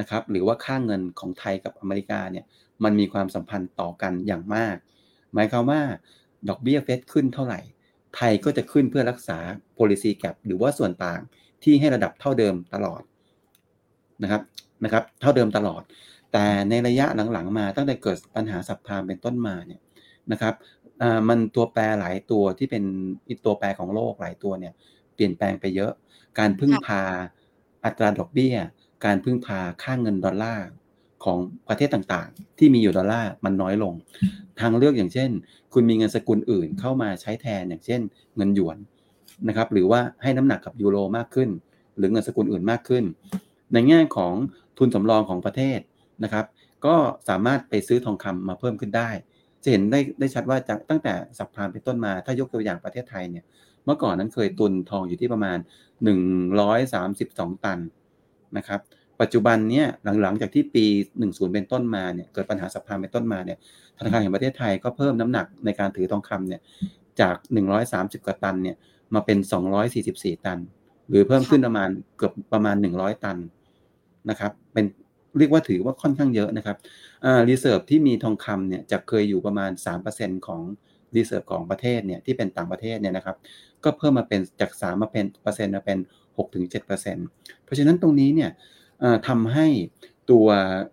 [0.00, 2.44] นะครับหรือว่าค่าเงินของไทยกับอเมริกาเนี่ย
[2.84, 4.76] มันมีความสัมพันธ์ต่อกันอย่างมาก
[5.34, 5.80] หมายความว่า
[6.48, 7.60] ดอกเบี้ยเฟดขึ้นเท่าไหร่
[8.16, 9.38] ไทยก็จะขึ้นเพื่อรักษา
[9.78, 11.20] policy gap หรือว่าส่วนต่าง
[11.62, 13.02] ที่ให้ระดับเท่าเดิมตลอด
[14.22, 14.42] นะครับ
[14.84, 15.82] นะครับเท่าเดิมตลอด
[16.32, 19.80] แต่ในระยะหลังๆ มาตั้งแต่เกิดปัญหาสับพามเป็นต้นมาเนี่ย
[20.32, 20.54] นะครับ
[21.28, 22.84] มันตัวแปรหลายตัวที่เป็น
[23.44, 24.74] ตัวแปรของโลกหลายตัวเนี่ย
[25.22, 25.92] ลี่ยนแปลงไปเยอะ
[26.38, 27.02] การพึ่งพา
[27.84, 28.56] อัตราดอกเบี้ย
[29.04, 30.68] การพึ่งพาค่าเงินดอลลาร์
[31.24, 33.94] ของประเทศต่างๆ ที่มีอยู่ดอลลาร์มันน้อยลง
[34.60, 35.30] ทางเลือกอย่างเช่น
[35.72, 38.00] คุณมีเงินสกุลอื่นเข้ามาใช้แทนอย่างเช่น
[38.36, 38.76] เงินหยวน
[39.48, 41.48] นะครับ หรือว่าให้น้ำหนักกับยูโรมากขึ้น
[41.96, 43.04] หรือเงินสกุลอื่นมากขึ้น
[43.72, 44.34] ในแง่ของ
[44.78, 45.78] ทุนสำรองของประเทศ
[46.24, 46.46] นะครับ
[46.86, 46.94] ก็
[47.28, 49.10] สามารถไปซื้อทองคำมาเพิ่มขึ้นได้
[49.62, 53.44] จะเห็นได้ได้ชัดว่าจากตั้งแต่สัปพามเป็นต้นมา ถ้ายกตัวอย่างประเทศไทยเนี่ย
[53.84, 55.58] เมื่อก่อนนั้นเคยตุนทองอยู่ที่ประมาณ
[56.80, 57.78] 132 ตัน
[58.56, 58.80] นะครับ
[59.20, 59.86] ปัจจุบันเนี่ย
[60.20, 60.84] หลังๆจากที่ปี
[61.18, 63.58] 10 เป็นต้นมาเนี่ยเกิดปัญหา subprime เป็นต้นมาเนี่ย
[63.98, 66.60] ธนาคารแห่งประเทศไทยก็เพิ่มน้ำหนักในการถือทองคำเนี่ย
[67.20, 67.36] จาก
[67.80, 68.76] 130 กว่าตันเนี่ย
[69.14, 69.38] มาเป็น
[69.92, 70.58] 244 ตัน
[71.08, 73.38] หรือเพิ่มขึ้นประมาณเกือบประมาณ 100 ตัน
[74.30, 74.84] นะครับเป็น
[75.38, 76.76] เรียกว่าถือว่าค่อนข้างเยอะนะครับ
[77.24, 79.70] อ่า reserve ที่มีทองคำเนี่ยจะเคยอยู่ประมาณ
[80.08, 80.60] 3%ของ
[81.16, 83.36] reserve ของประเทศเนี่ยที่เป็นต่างประเทศเนี่ยนะครับ
[83.84, 85.98] ก็เพิ่มมาเป็นจาก3มาเป็นเปอร์เซ็นต์มาเป็น
[86.36, 86.86] 6-7%
[87.64, 88.50] เพราะฉะนั้นตรงนี้เนี่ย
[89.00, 89.66] เอ่อทำให้
[90.30, 90.46] ตัว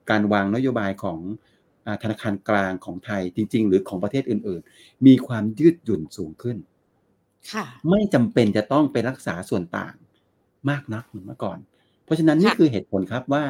[0.10, 1.20] การวางนโยบายของ
[1.88, 6.58] อาธนาคารกลางของไทยจริง ๆ หรือของประเทศอื่น ๆ มีความยืดหยุ่นสูงขึ้น
[7.52, 9.94] ค่ะไม่จำเป็นจะต้องไปรักษาส่วนต่าง
[10.70, 11.60] มากนักเหมือนเมื่อก่อน
[12.04, 13.44] เพราะฉะนั้นนี่ค่ะคือเหตุผลครับว่า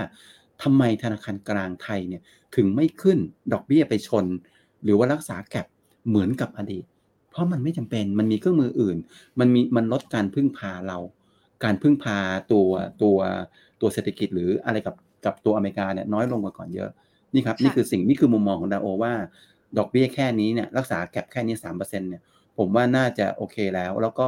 [0.63, 2.21] ทำไมธนาคารกลางไทยเนี่ย
[2.55, 3.17] ถึงไม่ขึ้น
[3.53, 4.25] ดอกเบี้ยไปชน
[4.83, 5.65] หรือว่ารักษาแก็บ
[6.09, 6.83] เหมือนกับอดีต
[7.31, 8.97] เพราะมันไม่จำเป็นมันมีเครื่องมืออื่น
[9.39, 10.97] มันมีมันลดการพึ่งพาเรา
[11.63, 12.17] การพึ่งพา
[12.51, 12.67] ตัว
[13.01, 13.17] ตัว
[13.81, 14.95] ตัวเศรษฐกิจหรืออะไรกับ
[15.25, 16.89] กับตัวอเมริกาเนี่ยน้อยลงกว่าก่อนเยอะ
[17.33, 19.13] นี่ครับค่ะนี่คือสิ่งนี่คือมุมมองของดาโอว่า
[19.77, 22.21] ดอกเบี้ยแค่นี้เนี่ยรักษาแก็บแค่นี้สามเปอร์เซ็นเนี่ย
[22.57, 24.27] ผมว่าน่าจะโอเคแล้ว แล้วก็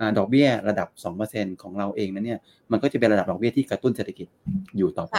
[0.00, 0.88] อ่าดอกเบี้ยระดับ
[1.26, 4.28] 2%ของเราเองนั้นเนี่ยมันก็จะเป็นระดับดอกเบี้ยที่กระตุ้นเศรษฐกิจ
[4.76, 5.16] อยู่ต่อไป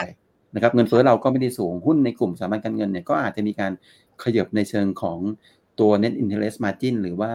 [0.55, 3.71] นะครับเงินเฟ้อเราก็ไม่ได้สูงหุ้นในกลุ่มสถาบันการเงินเนี่ยก็อาจจะมีการ
[4.23, 5.19] ขยับในเชิงของ
[5.79, 7.31] ตัว net interest margin หรือว่า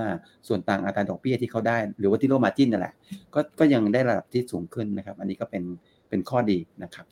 [0.49, 2.95] ส่วนต่างอัตราดอกเบี้ยที่เขาได้ หรือว่าที่ low margin นั่นแหละ
[3.35, 5.63] ก็ก็ยังได้ระดับที่สูงขึ้นนะครับ อันนี้ก็เป็น
[6.09, 7.07] เป็นข้อดีนะครับ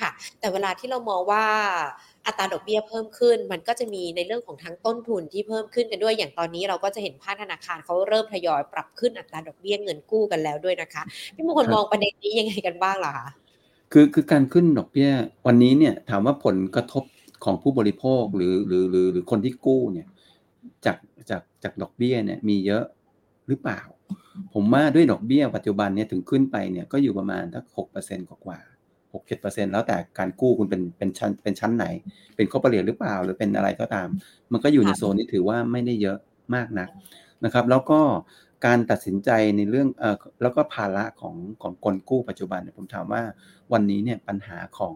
[0.00, 0.10] ค่ะ
[0.40, 1.44] แต่เวลาที่เรามองว่า
[2.26, 11.02] อัตราดอกเบี้ยเพิ่มขึ้น มันก็จะมีในเรื่องของทั้งต้นทุนที่เพิ่มขึ้นกันด้วยอย่างตอนนี้เราก็จะเห็นภาคธนาคารเขาเริ่มทยอยปรับขึ้นอัตราดอกเบี้ยเงินกู้กันแล้วด้วยนะคะ
[11.34, 13.28] พี่มงคลมองประเด็นนี้ยังไงกันบ้างล่ะคะ
[13.92, 15.10] คือคือการขึ้นดอกเบี้ย
[15.46, 17.04] วันนี้เนี่ยถามว่าผลกระทบ
[17.44, 20.06] ของผู้บริโภคหรือหรือหรือหรือคนที่กู้เนี่ย
[20.86, 20.98] จาก
[21.30, 22.84] จากจากดอกเบี้ยเนี่ยมีเยอะ
[23.48, 23.80] หรือเปล่า
[24.54, 28.60] ผมว่าด้วยดอกเบี้ยปัจจุบันเนี่ยถึงขึ้นไปเนี่ยก็อยู่ประมาณสักหกเปอร์เซ็นต์กว่า
[29.12, 31.86] หกเจ็ดเปอร์เซ็นต์แล้วแต่การกู้คุณเป็นเป็นชั้นเป็นชั้นไหน
[32.36, 34.08] เป็น corporate หรือเปล่าหรือเป็นอะไรก็ตาม
[34.52, 36.18] มันก็อยู่ในโซนที่ถือว่าไม่ได้เยอะ
[36.54, 36.88] มากนัก
[37.44, 38.00] นะครับ แล้วก็
[38.66, 43.22] การตัดสินใจในเรื่องเอ่อแล้วก็ภาระของของคนกู้ปัจจุบันเนี่ยผมถามว่า
[43.72, 44.94] วันนี้เนี่ยปัญหาของ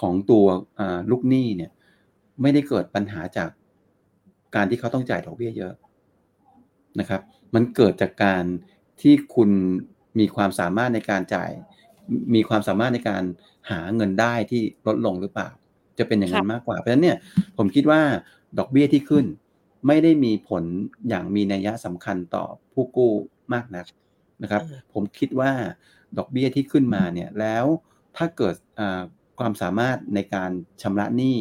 [0.00, 0.46] ของตัว
[1.10, 1.70] ลูกหนี้เนี่ย
[2.42, 3.50] ไม่ได้เกิดปัญหาจาก
[4.54, 5.74] การที่เขาต้องจ่ายดอกเบี้ยเยอะ
[7.00, 7.20] นะครับ
[7.54, 8.44] มันเกิดจากการ
[9.00, 9.50] ที่คุณ
[10.18, 11.50] มีความสามารถในการจ่าย
[12.34, 13.22] มีความสามารถในการ
[13.70, 15.48] หาเงินได้ที่ลดลงหรือเปล่า
[15.98, 17.18] จะเป็นอย่างนั้นมากกว่า เพราะฉะนั้นเนี่ย
[17.58, 18.00] ผมคิดว่า
[18.58, 19.24] ดอกเบี้ยที่ขึ้น
[19.86, 20.64] ไม่ได้มีผล
[21.08, 23.12] อย่างมีนัยสำคัญต่อผู้กู้
[23.54, 23.86] มากนัก
[24.42, 25.52] นะครับ ผมคิดว่า
[26.18, 27.64] ดอกเบี้ยที่ขึ้นมาเนี่ยแล้ว
[28.16, 28.54] ถ้าเกิด
[29.38, 30.50] ความสามารถในการ
[30.82, 31.36] ชำระหนี้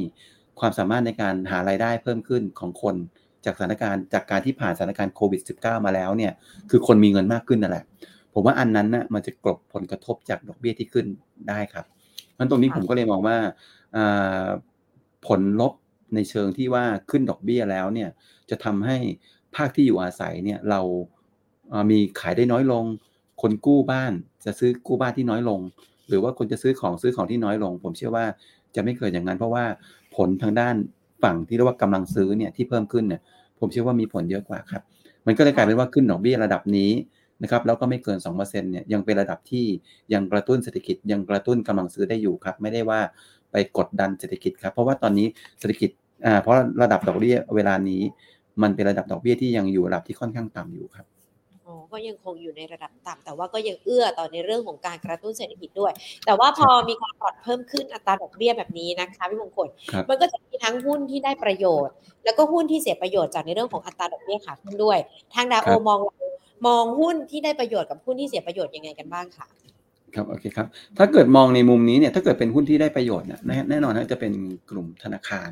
[0.59, 2.95] ความสามารถในการหารายได้เพิ่มขึ้นของคน
[3.45, 6.33] จากสถานการณ์จากการที่ผ่านสถานการณ์โควิด -19 มาแล้วเนี่ย
[6.69, 7.85] คือคนมีเงินมากขึ้นนั่นแหละ
[8.33, 11.05] ผมว่าอันนั้นนะ่ะมันจะกลบผลกระทบจากดอกเบี้ยที่ขึ้น
[11.49, 11.85] ได้ครับ
[12.37, 13.37] มันตรงนี้ผมก็เลยมองว่า
[15.27, 15.73] ผลลบ
[16.15, 18.09] ในเชิงที่ว่าขึ้นดอกเบี้ยแล้วเนี่ย
[18.49, 18.97] จะทำให้
[19.55, 20.81] ภาคที่อยู่อาศัยเนี่ยเรา
[21.91, 22.85] มีขายได้น้อยลง
[23.41, 24.13] คนกู้บ้าน
[24.45, 25.59] จะซื้อกู้บ้านที่น้อยลง
[26.07, 28.25] หรือว่าคนจะซื้อของซื้อของที่น้อยลง ผมเชื่อว่า
[28.75, 29.65] จะไม่เกิดอย่างนั้น เพราะว่า
[30.15, 30.75] ผลทางด้าน
[31.23, 33.21] ฝั่งที่เรียกว่ากำลังซื้อเนี่ยที่เพิ่มขึ้นเนี่ย
[33.59, 34.81] ผมเชื่อว่ามีผลเยอะกว่าครับ
[35.25, 36.91] มันก็เลยกลายเป็นว่าขึ้นดอกเบี้ยระดับนี้
[37.43, 39.65] นะครับแล้วก็ไม่เกิน2%เนี่ยยังเป็นระดับที่
[40.13, 42.99] ยังกระตุ้นเศรษฐกิจยังกระตุ้นกำลังซื้อได้อยู่ครับ ไม่ได้ว่า
[43.51, 45.27] ไปกดดันเศรษฐกิจครับ เพราะว่าตอนนี้
[45.59, 45.89] เศรษฐกิจ
[46.25, 48.01] อ่าเพราะระดับดอกเบี้ยเวลานี้
[48.61, 51.05] มันเป็นระดับดอกเบี้ยที่ยังอยู่ระดับที่ค่อนข้างต่ำอยู่ครับ
[51.95, 55.91] ก็ยังคงอยู่ในระดับต่ำแต่ว่าก็ยังเอื้อต่อในเรื่องของการกระตุ้นเศรษฐกิจด้วย
[56.25, 59.67] แต่ว่าพอมีการปรับเพิ่มขึ้นอัตราดอกเบี้ยแบบนี้นะคะพี่มงคล
[60.09, 61.93] มันก็จะมีทั้งหุ้นที่ได้ประโยชน์
[62.25, 64.97] แล้วก็หุ้นที่เสียประโยชน์จากในเรื่องของอัตราดอกเบี้ยขาขึ้นด้วย
[65.33, 65.99] ทางดาวโอมอง
[66.67, 69.47] มองหุ้นที่ได้ประโยชน์กับหุ้นที่เสียประโยชน์ยังไงกันบ้างคะ
[70.15, 74.33] ครับโอเคครับ ถ้าเกิดมองในมุมนี้เนี่ยถ้าเกิดเป็นหุ้นที่ได้ประโยชน์นะแน่นอนนะจะเป็น
[74.69, 75.51] กลุ่มธนาคาร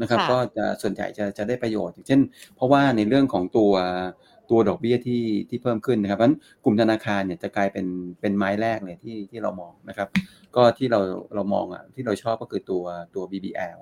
[0.00, 2.20] นะครับ ก็จะส่วนใหญ่จะจะได้ประโยชน์อย่างเช่น
[2.56, 3.72] เพราะว่าในเรื่องของตัว
[4.52, 7.86] ตัวดอกเบี้ยที่ที่เพิ่มขึ้นนะครับเพราะฉะนั้นกลุ่มธนาคารเนี่ยจะกลายเป็น
[8.20, 10.08] เป็นไม้แรกเลยที่ที่เรามองนะครับ
[10.56, 11.00] ก็ที่เรา
[11.34, 12.82] เรามองอะที่เราชอบก็คือตัว
[13.14, 13.78] ตัว BBL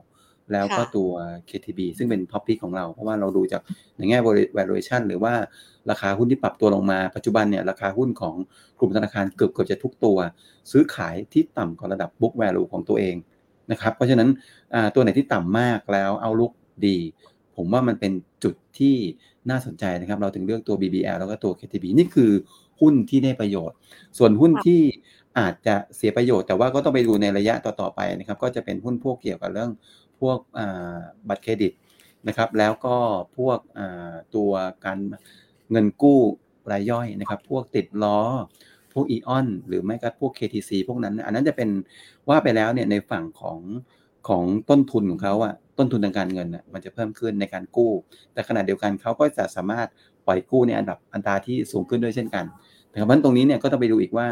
[0.52, 1.10] แล้วก็ตัว
[1.48, 3.62] KTB ซึ่งเป็นท็อปพิกของเรา เพราะว่าเราดูจาก
[3.96, 4.18] ในแง่
[4.58, 5.32] valuation หรือว่า
[5.90, 8.34] ราคาหุ้นที่ปรับตัวลงมา ปัจจุบันเนี่ยราคาหุ้นของ
[8.78, 10.18] กลุ่มธนาคารเกือบเกือบจะทุกตัว
[10.70, 13.16] ซื้อขายที่ต่ำกว่าระดับ book value ของตัวเอง
[13.70, 14.28] นะครับ เพราะฉะนั้น
[14.94, 16.52] ตัวไหนที่ต่ำมากแล้วเอาลุก
[16.86, 16.98] ดี
[17.56, 18.12] ผมว่ามันเป็น
[18.44, 18.96] จุดที่
[19.50, 22.30] น่าสนใจนะครับ เราถึงเลือกตัว BBL แล้วก็ตัว KTB นี่คือ
[22.80, 23.76] หุ้นที่ได้ประโยชน์
[24.18, 24.80] ส่วนหุ้นที่
[25.38, 29.70] อาจจะเสียประโยชน์ แต่ว่าก็ต้องไปดูในระยะต่อ ๆ ไปนะครับ ก็จะเป็นหุ้นพวกเกี่ยวกับเรื่อง
[30.20, 30.38] พวก
[31.28, 31.72] บัตรเครดิต
[32.28, 32.96] นะครับ แล้วก็
[33.36, 33.58] พวก
[34.34, 34.50] ตัว
[34.84, 34.98] การ
[35.70, 36.20] เงินกู้
[36.72, 38.20] รายย่อยนะครับ พวกติดล้อ
[38.92, 41.68] พวกอีออนหรือไม่ก็พวก KTC พวกนั้น อันนั้นจะเป็น
[42.28, 43.60] ว่าไปแล้วเนี่ยในฝั่งของ
[44.28, 47.92] ของต้นทุนของเขาอะ ต้นทุนทางการเงินอะมันจะเพิ่มขึ้นในการกู้
[48.32, 49.88] แต่ขณะเดียวกันเขาก็จะสามารถ
[50.26, 52.44] ปล่อยกู้ในอันดับอันตราที่สูงขึ้นด้วยเช่นกัน
[52.88, 54.28] แต่เพราะตรงนี้เนี่ยก็ต้องไปดูอีกว่า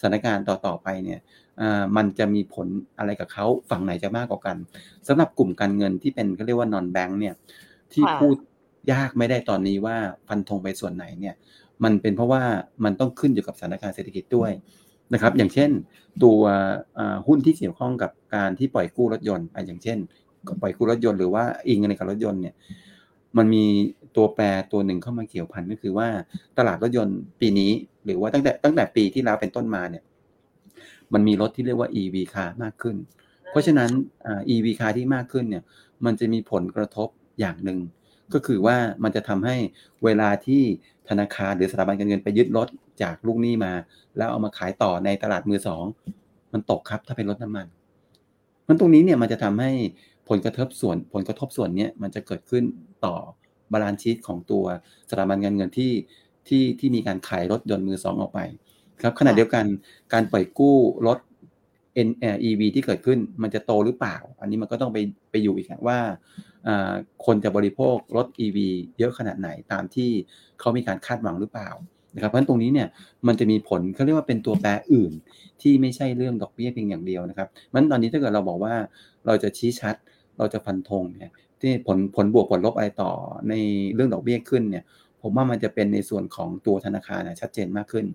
[0.00, 1.20] สถานการณ์ต่อๆไปเนี่ย
[1.96, 2.66] มันจะมีผล
[2.98, 4.56] อะไรกับเขาฝั่งไหนจะมากกว่ากัน
[5.08, 7.34] สำหรับกลุ่มการเงินที่เป็นเขาเรียกว่านอนแบงค์เนี่ย
[7.92, 8.36] ที่พูด
[8.92, 9.96] ยากไม่ได้ตอนนี้ว่า
[10.28, 11.34] ฟันธงไปส่วนไหนเนี่ย
[11.84, 12.42] มันเป็นเพราะว่า
[12.84, 14.50] มันต้องขึ้นอยู่กับสถานการณ์เศรษฐกิจด้วย
[15.12, 15.70] นะครับอย่างเช่น
[16.24, 16.40] ตัว
[17.26, 19.98] หุ้นที่เกี่ยวข้องกับการที่ปล่อยกู้รถยนต์อย่างเช่น
[20.60, 22.54] ปล่อยกู้รถยนต์หรือว่าอิงในกับรถยนต์เนี่ย
[23.36, 23.64] มันมี
[24.16, 26.08] ตัวแปรตัวหนึ่งเข้ามาเกี่ยวพันก็คือว่า
[26.58, 27.70] ตลาดรถยนต์ปีนี้
[28.04, 30.04] หรือว่าตั้งแต่ตั้งแต่ปีที่แล้วเป็นต้นมาเนี่ย
[31.12, 32.96] มันมีรถที่เรียกว่า EV car มากขึ้น
[33.50, 33.90] เพราะฉะนั้น
[34.54, 35.62] EV car ที่มากขึ้นเนี่ย
[36.04, 37.08] มันจะมีผลกระทบ
[37.40, 37.78] อย่างหนึ่ง
[38.34, 39.56] ก็คือว่ามันจะทำให้
[40.04, 40.62] เวลาที่
[41.08, 42.68] ธนาคารหรือสถาบันการเงินไปยึดรถ
[43.02, 43.72] จากลูกหนี้มา
[44.16, 45.84] แล้วเอามาขายต่อในตลาดมือสอง
[46.52, 47.66] มันตกครับถ้าเป็นรถน้ำมัน
[48.68, 49.70] มันตรงนี้เนี่ยมันจะทำให้
[50.28, 52.64] ผลกระทบส่วนผลกระทบส่วนนี้มันจะเกิดขึ้น
[53.04, 53.14] ต่อ
[53.72, 54.64] balance sheet ของตัว
[55.10, 55.92] สถาบันการเงินที่
[56.48, 58.40] ที่ที่มีการขายรถยนต์มือสองออกไป
[59.02, 59.64] ครับขณะเดียวกัน
[60.12, 62.10] การปล่อยกู้รถ
[62.48, 64.98] EV ที่เกิดขึ้นมันจะโตหรือเปล่า อันนี้มันก็ต้องไป
[65.30, 65.98] ไปอยู่อีกว่า
[67.24, 68.58] คนจะบริโภครถ EV
[68.98, 70.10] เยอะขนาดไหนตามที่
[70.60, 71.70] เขามีการคาดหวังหรือเปล่า
[72.14, 72.88] นะครับเพราะนั้นตรงนี้เนี่ย
[73.26, 75.12] มันจะมีผลเขาเรียกว่าเป็นตัวแปรอื่น
[75.62, 78.74] ที่ไม่ใช่เรื่องดอกเบี้ยเพียงอย่างเดียวนะครับมันตอนนี้ถ้าเกิดเราบอกว่า
[79.26, 79.94] เราจะชี้ชัด
[80.38, 83.10] เราจะฟันธงเนี่ยที่ผลผลบวกผลลบอะไรต่อ
[83.48, 83.54] ใน
[83.94, 84.84] เรื่องดอกเบี้ยขึ้นเนี่ย
[85.22, 88.06] ผมว่ามันจะเป็นในส่วนของตัวธนาคารนะชัดเจนมากขึ้น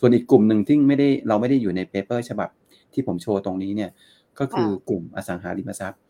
[0.00, 2.48] ส่วนอีกกลุ่มหนึ่งที่ไม่ได้เราไม่ได้อยู่ในเปเปอร์ฉบับ
[2.92, 3.90] ที่ผมโชว์ตรงนี้เนี่ย
[4.38, 6.00] ก็คือกลุ่มอสังหาริมทรัพย์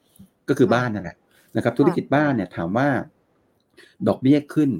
[0.48, 1.16] ก็คือบ้านนั่นแหละ
[1.56, 2.88] นะครับ ธุรกิจบ้านเนี่ยถามว่า
[4.08, 4.70] ดอกเบี้ยขึ้น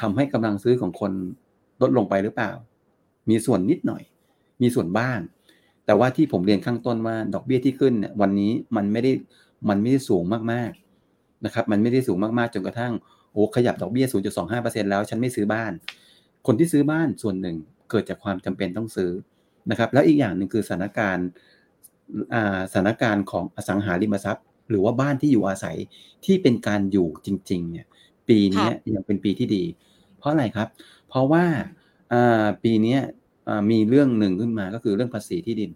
[0.00, 1.12] ทำให้กำลังซื้อของคน
[1.82, 2.50] ลดลงไปหรือเปล่า
[3.30, 4.02] มีส่วนนิดหน่อย
[4.62, 5.18] มีส่วนบ้าง
[5.86, 9.12] แต่ว่าที่ผมเรียนข้างต้นว่าดอกเบี้ยที่ขึ้นเนี่ยวันนี้มันไม่ได้
[9.68, 12.92] มันไม่ได้สูงมากๆนะครับ มันไม่ได้สูงมากๆจนกระทั่ง
[13.32, 14.06] โอ้ขยับดอกเบี้ย
[14.48, 15.72] 0.25%แล้วฉันไม่ซื้อบ้าน
[16.46, 17.56] คนที่ซื้อบ้านส่วนหนึ่ง
[17.90, 19.10] เกิดจากความจำเป็นต้องซื้อ
[19.70, 21.28] นะครับ แล้วอีกอย่างหนึ่งคือสถานการณ์
[22.70, 25.76] สถานการณ์ของอสังหาริมทรัพย์ หรือว่าบ้านที่อยู่อาศัย
[26.24, 27.86] ที่เป็นการอยู่จริง ๆ เนี่ย
[28.28, 29.64] ปีนี้ยังเป็นปีที่ดี
[30.18, 30.68] เพราะอะไรครับ
[31.08, 31.44] เพราะว่า
[32.62, 32.98] ปีนี้
[33.70, 35.70] มีเรื่องหนึ่งขึ้นมาก็คือเรื่องภาษีที่ดิน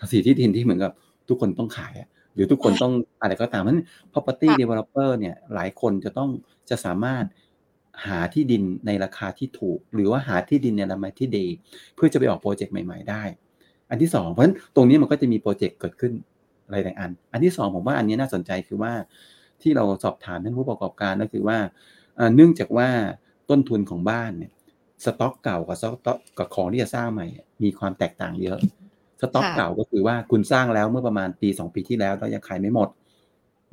[0.00, 0.92] ภาษีที่ดินที่เหมือนกับ
[1.28, 2.00] ทุกคนต้องขายห
[2.40, 3.80] รือทุกคนต้องอะไรก็ตามนั้น
[4.12, 6.30] property developer เนี่ยหลายคนจะต้อง
[6.70, 7.24] จะสามารถ
[8.06, 11.46] หาที่ดินในราคาที่ถูก หรือว่าหาที่ดินในราคาที่ดี
[11.94, 13.22] เพื่อจะไปออกโปรเจกต์ใหม่ ๆ ได้
[13.90, 16.12] อันที่สองเพราะฉะนั้นตรงนี้มันก็จะมีโปรเจกต์เกิดขึ้น
[16.70, 18.92] หลายๆอัน อันที่สองผมว่าอันนี้น่าสนใจคือว่า
[19.62, 21.58] ที่เราสอบถามท่านผู้ประกอบการก็คือว่า
[22.34, 22.88] เนื่องจากว่า
[23.50, 24.52] ต้นทุนของบ้านเนี่ย
[25.04, 27.26] สต็อกเก่ากับสต็อกกับของที่จะสร้างใหม่
[27.62, 28.58] มีความแตกต่างเยอะ
[29.20, 32.88] สต็อกเก่าก็คือว่าคุณสร้างแล้วเมื่อประมาณปีสองปีที่แล้วแล้วยังขายไม่หมด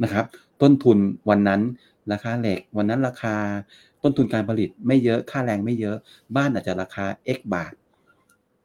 [0.03, 0.25] นะครับ
[0.61, 0.97] ต้นทุน
[1.29, 1.61] วันนั้น
[2.11, 3.35] ราคาเหล็ก วันนั้นราคา
[4.03, 5.97] ต้นทุนการผลิตไม่เยอะค่าแรงไม่เยอะ
[6.35, 7.05] บ้านอาจจะราคา
[7.37, 7.73] x บาท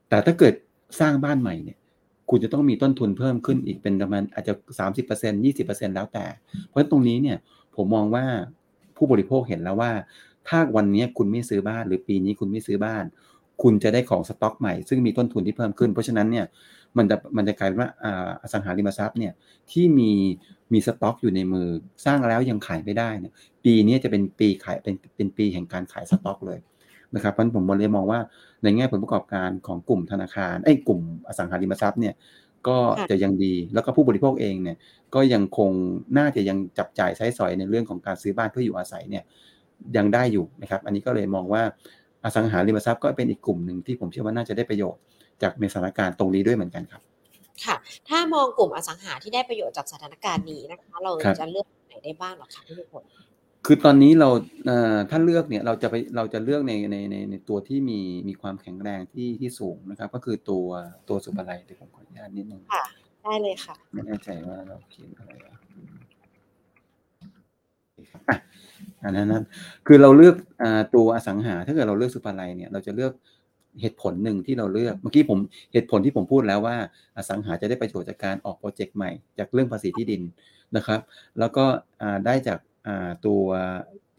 [0.08, 0.54] แต่ถ้าเกิด
[1.00, 1.78] สร้างบ้านใหม่เนี่ย
[2.30, 6.24] คุณจะต้องมีต้นทุนเพิ่มขึ้นอีกเป็นประมาณอาจจะสามสิบเปอร์เซ็นยี่สิบเปอร์เซ็นแล้วแต่
[6.68, 7.38] เพราะฉะนั้นตรงนี้เนี่ย
[7.76, 8.24] ผมมองว่า
[8.96, 9.92] ผู้บริโภคเห็นแล้วว่า
[10.48, 13.04] ถ้าวันนี้คุณไม่ซื้อบ้าน หรือปีนี้คุณไม่ซื้อบ้าน
[13.62, 16.46] คุณจะได้ของสต็อกใหม่ ซึ่งมีต้นทุนที่เพิ่มขึ้น เพราะฉะนั้นเนี่ย
[16.96, 17.90] มันจะมันจะกลายเป็นว่า
[18.42, 19.32] อสังหาริมทรัพย์เนี่ย
[19.70, 20.12] ที่มี
[20.72, 21.68] มีสต็อกอยู่ในมือ
[22.04, 23.32] สร้างแล้วยังขายไม่ได้เนี่ย
[23.64, 26.58] ปีนี้จะเป็นปีขายเป็นเป็นปีแห่งการขายสต็อกเลย
[27.14, 28.20] นะครับเพราะผมเลยมองว่า
[28.62, 32.14] ในแง่ผลประกอบการของกลุ่มธนาคารไอ้กลุ่มอสังหาริมทรัพย์เนี่ย
[32.68, 32.78] ก็
[33.10, 34.76] จะยังดีแล้วก็ผู้บริโภคเองเนี่ย
[35.14, 35.70] ก็ยังคง
[36.18, 39.24] น่าจะยังจับจ่ายใช้สอยในเรื่องของการซื้อบ้านเพื่ออยู่อาศัยเนี่ย
[39.96, 41.62] ยังได้อยู่นะครับ อันนี้ก็เลยมองว่า
[42.24, 45.02] อสังหาริมทรัพย์ก็เป็นอีกกลุ่มหนึ่งที่ผมเชื่อว่าน่าจะได้ประโยชน์
[45.42, 47.02] จากในสถานการณ์ตรงนี้ด้วยเหมือนกันครับ
[47.64, 47.76] ค่ะ
[48.08, 53.04] ถ้ามองกลุ่มอสังหาที่ได้ประโยชน์จากสถานการณ์นี้นะคะ เราจะเลือกไหนได้บ้างหรอคะพี่ทุกคน
[53.66, 54.28] คือตอนนี้เรา
[55.10, 60.66] ถ้าเลือกเนี่ยเราจะไปเราจะเลือกในในในในตัวที่มีมีความแข็งแรงที่ที่สูงนะครับ ก็คือตัว
[61.08, 62.84] ตัวสุภาลัยเดี๋ยวผมขออนุญาตนิดนึงค่ะ
[63.22, 65.56] ได้เลยค่ะ ไม่แน่ใจว่าเราเขียนอะไรอะ
[69.04, 69.44] อันนั้นนั้น
[69.86, 70.36] คือเราเลือก
[70.94, 73.12] ตัวอสังหา ถ้าเกิดเราเลือกสุภาลัยเนี่ยเราจะเลือก
[73.80, 75.38] เหตุผลหนึ่งที่เราเลือกเมื่อกี้ผม
[75.72, 76.76] เหตุผลที่ผมพูดแล้วว่า
[77.16, 80.22] อสังหาจะได้ประโยชน์จากการออกโปรเจกต์ใหม่ จากเรื่องภาษีที่ดิน
[80.76, 81.00] นะครับ
[81.38, 81.64] แล้วก็
[82.26, 82.58] ได้จาก
[83.26, 83.42] ตัว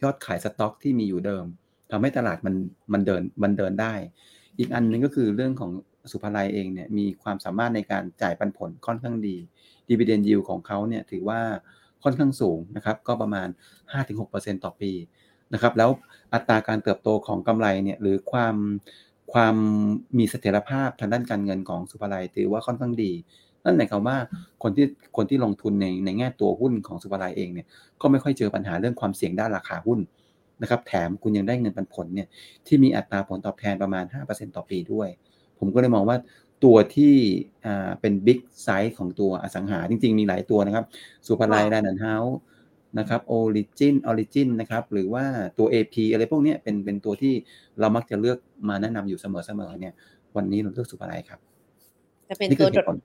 [0.03, 1.45] ยอดขายสต็อกที่มีอยู่เดิม
[1.91, 2.55] ทำให้ตลาดมัน
[2.93, 3.93] มันเดินมันเดินได้
[4.57, 5.71] อีกอันนึงก็คือเรื่องของ
[6.11, 9.35] สุภาลัยเองเนี่ยมีความสามารถในการจ่ายปันผลค่อนข้างดี
[9.89, 11.39] ดีเวเดนยิวของเขาเนี่ยถือว่า
[12.03, 13.47] ค่อนข้างสูงนะครับก็ประมาณ
[14.05, 14.91] 5-6%ต่อปี
[15.53, 15.89] นะครับแล้ว
[16.33, 18.55] อัตราการเติบโตของกำไรเนี่ยหรือความ
[19.33, 19.55] ความ
[20.17, 23.11] มีเสถียรภาพทางด้านการเงินของสุภาลัยถือว่าค่อนข้างดี
[23.63, 24.17] นั่นหมายความว่า
[24.63, 24.85] คนที่
[25.17, 27.67] คนที่ลงทุนในในแง่ตัวหุ้นของศุภาลัยเองเนี่ย
[28.01, 29.99] ก็ไม่ค่อยเจอปัญหาเรื่องความเสี่ยงด้านราคาหุ้น
[30.61, 32.27] นะครับแถมคุณยังได้เงินปันผลเนี่ย
[32.67, 35.09] ที่มีอัตราผลตอบแทนประมาณ 5%ต่อปีด้วย
[35.59, 36.17] ผมก็เลยมองว่า
[36.63, 37.15] ตัวที่
[37.65, 40.85] อ่าเป็น big size ของตัวอสังหาจริง ๆ มีหลายตัวนะครับ
[41.27, 42.37] ศุภาลัย Land and Houses
[42.99, 45.25] นะครับ Origin Origin นะครับหรือว่า
[45.57, 47.33] ตัว AP อะไรพวกนี้เป็นเป็นตัวที่
[47.79, 48.37] เรามักจะเลือก
[48.69, 49.25] มาแนะนำอยู่เส
[49.59, 49.93] มอๆเนี่ย
[50.35, 51.39] วันนี้เราเลือกสุภาลัยครับ
[52.29, 52.97] จะเป็นตัวโดด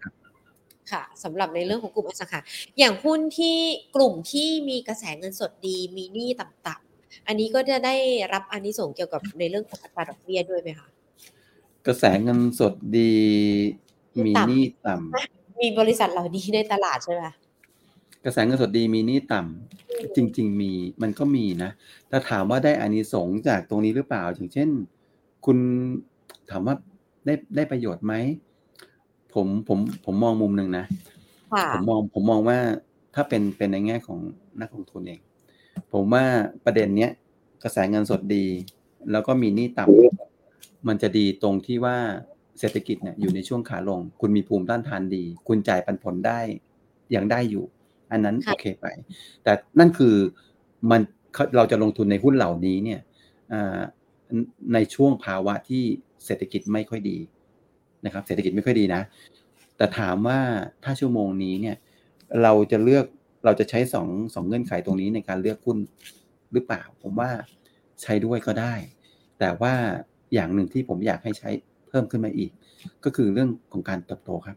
[0.93, 2.41] ค่ะสำหรับในเรื่องของกลุ่มอสังหา
[2.79, 3.57] อย่างหุ้นที่
[3.97, 7.95] กลุ่มที่มีกระแสเงินสดดีมีหนี้ต่ำๆอันนี้ก็จะได้
[8.33, 10.89] รับอันนี้ส่งเกี่ยวกับในเรื่องของอัตราดอกเบี้ยด้วยไหมคะ
[11.87, 13.13] กระแสเงินสดดี
[14.25, 17.25] มีหนี้ต่ำมีบริษัทเหล่านี้ในตลาดใช่ไหม
[18.25, 21.71] กระแสเงินสดดีมีหนี้ต่ำจริง ๆ มีมันก็มีนะ
[22.11, 24.69] ถ้าถามว่าได้อานิสงส์จากตรงนี้หรือเปล่า อย่างเช่น
[25.47, 25.59] คุณ
[26.51, 26.75] ถามว่า
[27.27, 28.15] ได้ได้ประโยชน์ไหม
[29.35, 30.85] ผมผมผมมองมุมหนึ่งนะ
[31.73, 32.59] ผมมองผมมองว่า
[33.15, 34.19] ถ้าเป็นเป็นในแง่ของ
[34.61, 35.21] นักลงทุนเอง
[35.93, 36.25] ผมว่า
[36.65, 37.11] ประเด็นเนี้ย
[37.63, 38.45] กระแสเงินสดดี
[39.11, 40.28] แล้วก็มีหนี้ต่ำ
[40.89, 41.97] มันจะดีตรงที่ว่า
[42.61, 46.41] เศรษฐกิจเนี่ยอยู่ในช่วงขาลง คุณมีภูมิต้านทานดี คุณจ่ายปันผลได้
[47.15, 47.65] ยังได้อยู่
[48.13, 48.87] อันนั้นโอเคไป
[49.43, 50.15] แต่นั่นคือ
[50.91, 51.01] มัน
[51.57, 53.01] เราจะลงทุนในหุ้นเหล่านี้เนี่ย
[54.75, 55.83] ในช่วงภาวะที่
[56.25, 57.19] เศรษฐกิจไม่ค่อยดี
[58.05, 59.03] นะครับ เศรษฐกิจไม่ค่อยดีนะ
[59.77, 60.41] แต่ถามว่า
[60.85, 61.77] ถ้าชั่วโมงนี้เนี่ย
[62.43, 63.05] เราจะเลือก
[63.45, 65.79] เราจะใช้สองสองเงื่อนไขตรงนี้ในการเลือกหุ้น
[66.53, 67.31] หรือเปล่า ผมว่า
[68.03, 68.75] ใช้ด้วยก็ได้
[69.39, 69.75] แต่ว่า
[70.35, 71.51] อย่างหนึ่งที่ผมอยากให้ใช้
[71.89, 72.51] เพิ่มขึ้นมาอีก
[73.05, 74.57] ก็คือเรื่องของการเติบโตครับ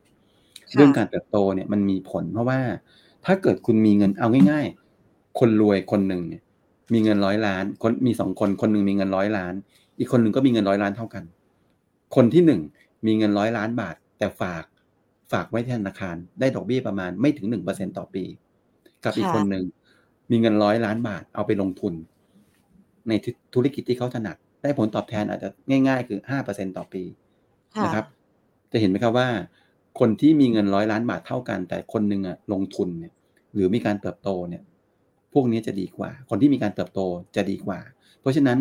[0.75, 2.59] เรื่องการเติบโตเนี่ยมันมีผลเพราะว่า
[3.25, 4.65] ถ้าเกิดคุณมีเงินเอาง่าย
[5.03, 6.41] ๆ คนรวยคนหนึ่งเนี่ย
[6.93, 9.53] มีเงินร้อยล้าน คนมีสองคนคนหนึ่งมีเงินร้อยล้าน
[9.99, 11.23] อีกคนหนึ่งก็มีเงินร้อยล้านเท่ากัน
[12.15, 12.61] คนที่หนึ่ง
[13.05, 14.63] มีเงินร้อยล้านบาท แต่ฝาก
[15.31, 18.23] ฝากไว้ที่ธนาคารได้ดอกเบี้ยประมาณไม่ถึงหนึ่งเปอร์เซ็นต่อปี
[19.03, 19.65] กับอีกคนหนึ่ง
[20.31, 21.93] มีเงินร้อยล้านบาทเอาไปลงทุน
[23.07, 23.13] ใน
[23.53, 27.03] ธุรกิจที่เขาถนัด ได้ผลตอบแทนอาจจะง่าย ๆ คือห้าเปอร์เซ็นต่อปี
[27.83, 28.05] นะครับ
[28.71, 29.27] จะเห็นไหมครับว่า
[29.99, 33.13] คนที่มีเงินร้อยล้านบาทเท่ากัน แต่คนหนึ่งอะลงทุนเนี่ย
[33.53, 34.63] หรือมีการเติบโตเนี่ย
[35.33, 36.99] พวกนี้จะดีกว่า คนที่มีการเติบโต
[37.35, 37.79] จะดีกว่า
[38.21, 38.57] เพราะฉะนั้น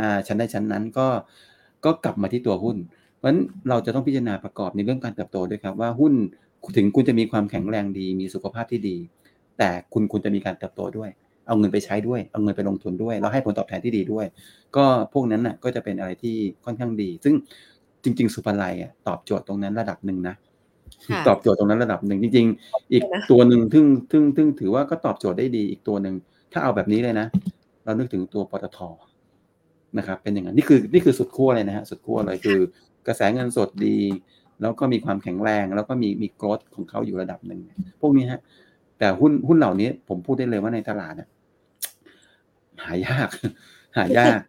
[0.00, 1.06] อ่าชั้นใดชั้นนั้นก็
[1.84, 2.76] ก็กลับมาที่ตัวหุ้น
[3.16, 6.12] เพราะฉะนั้นเราจะต้องพิจารณาประกอบในเรื่องการเติบโตด้วยครับว่าหุ้น
[6.76, 8.96] ถึงคุณจะมีความแข็งแรงดี มีสุขภาพที่ดี
[9.58, 11.10] แต่คุณคุณจะมีการเติบโตด้วย
[11.46, 14.26] เอาเงินไปใช้ด้วย เอาเงินไปลงทุนด้วยแล้วให้ผลตอบแทนที่ดีด้วย
[14.76, 17.34] ก็พวกนั้นน่ะก็จะเป็นอะไรที่ค่อนข้างดี ซึ่ง
[18.04, 20.34] จริง ๆ สุภาลัยอะตอบโจทย์ตรงนั้นระดับหนึ่งนะ
[21.28, 26.14] ตอบโจทย์ตรงนั้นระดับหนึ่งจริง ๆ อีกตัวหนึ่งซึ่งซึ่งซึ่งถือว่าก็ตอบโจทย์ได้ดีอีกตัวหนึ่ง
[26.52, 27.26] ถ้าเอาแบบนี้เลยนะ
[27.84, 28.78] เรานึกถึงตัวปตท
[29.98, 32.58] นะครับเป็นอย่างนั้นนี่คือนี่คือสุดขั้วเลยนะฮะสุดขั้วเลยคือ
[33.06, 33.98] กระแสเงินสดดี
[34.60, 37.60] แล้วก็มีความแข็งแรง แล้วก็มีมีโกรดของเขาอยู่ระดับหนึ่ง
[38.00, 38.40] พวกนี้ฮะ
[38.98, 41.28] แต่หุ้นหุ้นเหล่านี้ผมพูดได้เลยว่าในตลาดเนี่ย
[42.84, 43.28] หายาก
[43.96, 44.40] หายาก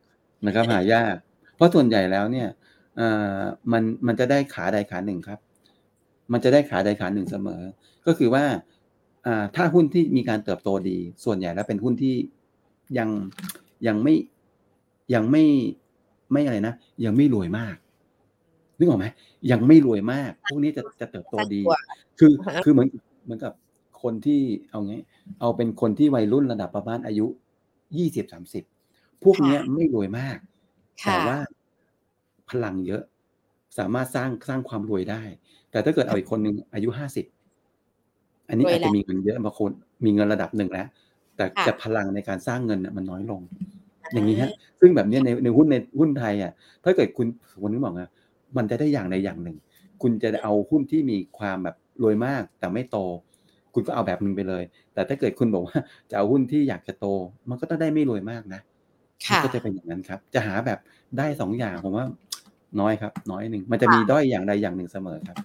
[0.45, 1.15] นะครับ หายาก
[1.55, 2.47] เพราะส่วนใหญ่แล้วเนี่ย
[2.97, 3.39] เอ่อ
[3.71, 5.39] มันมันจะได้ขาใดขาหนึ่งครับ
[6.31, 7.61] มันจะได้ขาใดขาหนึ่งเสมอ
[8.07, 8.45] ก็คือว่า
[9.25, 12.15] อ่าถ้าหุ้นที่มีการเติบโตดี ส่วนใหญ่แล้วเป็นหุ้นที่
[12.97, 13.09] ยัง
[13.87, 14.15] ยังไม่
[15.13, 15.43] ยังไม่
[16.31, 16.73] ไม่อะไรนะ
[17.05, 17.75] ยังไม่รวยมาก
[18.77, 19.07] นึกออกไหม
[19.51, 21.61] ยังไม่รวยมาก พวกนี้จะจะเติบโตดี
[22.19, 22.31] คือ
[22.63, 22.87] คือเหมือน
[23.23, 23.53] เหมือนกับ
[24.01, 24.93] คนที่เอาไง
[25.39, 27.27] เอาเป็นคนที่วัยรุ่นระดับประมาณอายุ
[27.97, 28.63] ยี่สิบสามสิบ
[29.23, 30.37] พวกนี้ไม่รวยมาก
[31.05, 31.37] แต่ว่า
[32.49, 33.03] พลังเยอะ
[33.77, 35.21] สามารถสร้างสร้างความรวยได้
[35.71, 37.25] แต่ถ้าเกิดเอาอีกคนหนึ่งอายุห้าสิบ
[38.49, 39.71] อันนี้อาจจะมีเงินเยอะบางคน
[40.05, 40.87] มีเงินระดับหนึ่งแล้ว
[41.35, 43.41] แต่จะพลังในการสร้างเงินมันน้อยลง
[44.13, 46.51] อย่างนี้ฮะ ซึ่งแบบนี้ในในหุ้นในหุ้นไทยอะ
[46.83, 47.27] ถ้าเกิดคุณ
[47.61, 48.09] คนนึกบอกว่า
[48.57, 49.57] มันจะได้อย่างใดอย่างหนึ่ง
[50.01, 52.97] คุณจะเอาหุ้นที่มีความแบบรวยมากแต่ไม่โต
[53.77, 54.63] คุณก็เอาแบบหนึ่งไปเลย
[54.93, 55.77] แต่ถ้าเกิดคุณบอกว่า
[56.09, 57.05] จะเอาหุ้นที่อยากจะโต
[57.49, 58.61] มันก็ต้องได้ไม่รวยมากนะ
[59.43, 60.79] ก็จะเป็นอย่างนั้นครับ จะหาแบบ
[61.17, 62.05] ได้สองอย่างผมว่า
[62.79, 65.37] น้อยครับ น้อยหนึ่งมันจะมีด้อยอย่างใดอย่างหนึ่งเสมอครับ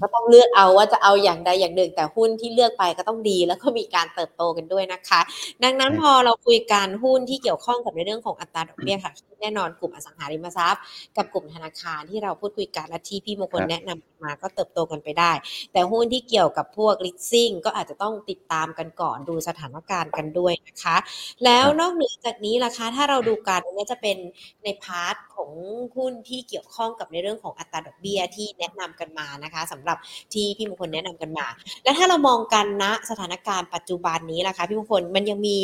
[0.00, 5.20] ก็ต้องเลือกเอาว่าจะเอาอย่างใดอย่างหนึ่งแต่หุ้นที่เลือกไปก็ต้องดี แล้วก็มีการเติบโตกันด้วยนะคะ
[5.64, 10.82] ดังนั้นพอเราคุยการหุ้นที่เกี่ยวข้องกับในเรื่องของอัตราดอกเบี้ยค่ะ แน่นอนกลุ่มอสังหาริมทรัพย์
[11.16, 15.32] กับกลุ่มธนาคารที่เราพูดคุยกันและที่พี่มงคลแนะนำมาก็เติบโตกันไปได้
[15.72, 20.96] แต่หุ้นที่เกี่ยวกับพวกลิสซิ่งก็อาจจะต้องติดตามกันก่อนดูสถานการณ์กันด้วยนะคะ
[21.44, 24.16] แล้วนอกเหนือจากนี้ล่ะคะ ถ้าเราดูการนี้จะเป็น
[24.64, 25.50] ใน part ของ
[25.96, 29.98] หุ้นที่เกี่ยวข้องกับในเรื่องของอัตราดอกเบี้ยที่แนะนำกันมานะคะสำหรับ
[30.32, 31.46] ที่พี่มงคลแนะนำกันมา
[31.84, 35.58] และถ้าเรามองกันณสถานการณ์ปัจจุบันนี้ล่ะคะพี่มงคลมันยังมี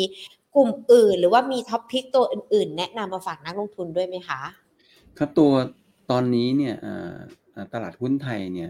[0.55, 4.39] กลุ่มอื่น หรือว่ามี top pick ตัวอื่น ๆ แนะนำมาฝากนักลงทุนด้วยไหมคะ
[5.17, 5.51] ครับตัว
[6.11, 6.75] ตอนนี้เนี่ย
[7.73, 8.69] ตลาดหุ้นไทยเนี่ย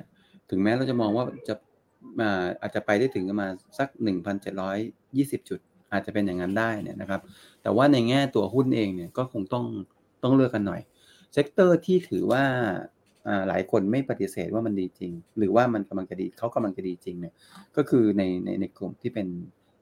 [0.50, 1.54] ถึงแม้เราจะมองว่าจะ
[2.62, 3.88] อาจจะไปได้ถึงประมาณสัก
[4.70, 5.60] 1,720 จุด
[5.92, 7.22] อาจจะเป็นอย่างนั้นได้เนี่ยนะครับ
[7.62, 9.66] แต่ว่าในแง่ตัวหุ้นเองเนี่ยก็คงต้อง
[10.24, 10.82] ต้องเลือกกันหน่อย
[11.34, 12.44] sector ที่ถือว่า
[13.48, 17.34] หลายคนไม่ปฏิเสธว่ามันดีจริง หรือว่ามันกำลังจะดีเขากำลังจะดีจริงเนี่ย
[17.76, 19.28] ก็คือในในในกลุ่มที่เป็น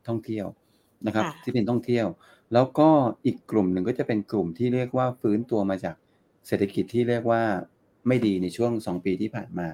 [0.07, 0.45] ท่องเที่ยว
[1.05, 2.07] นะครับ ที่เป็นท่องเที่ยว
[2.53, 2.89] แล้วก็
[3.25, 5.95] อีกกลุ่มหนึ่งก็จะเป็นกลุ่มที่เรียกว่าฟื้นตัวมาจาก
[6.47, 7.41] เศรษฐกิจที่เรียกว่า
[8.07, 9.67] ไม่ดีในช่วง 2 ปีที่ผ่านมา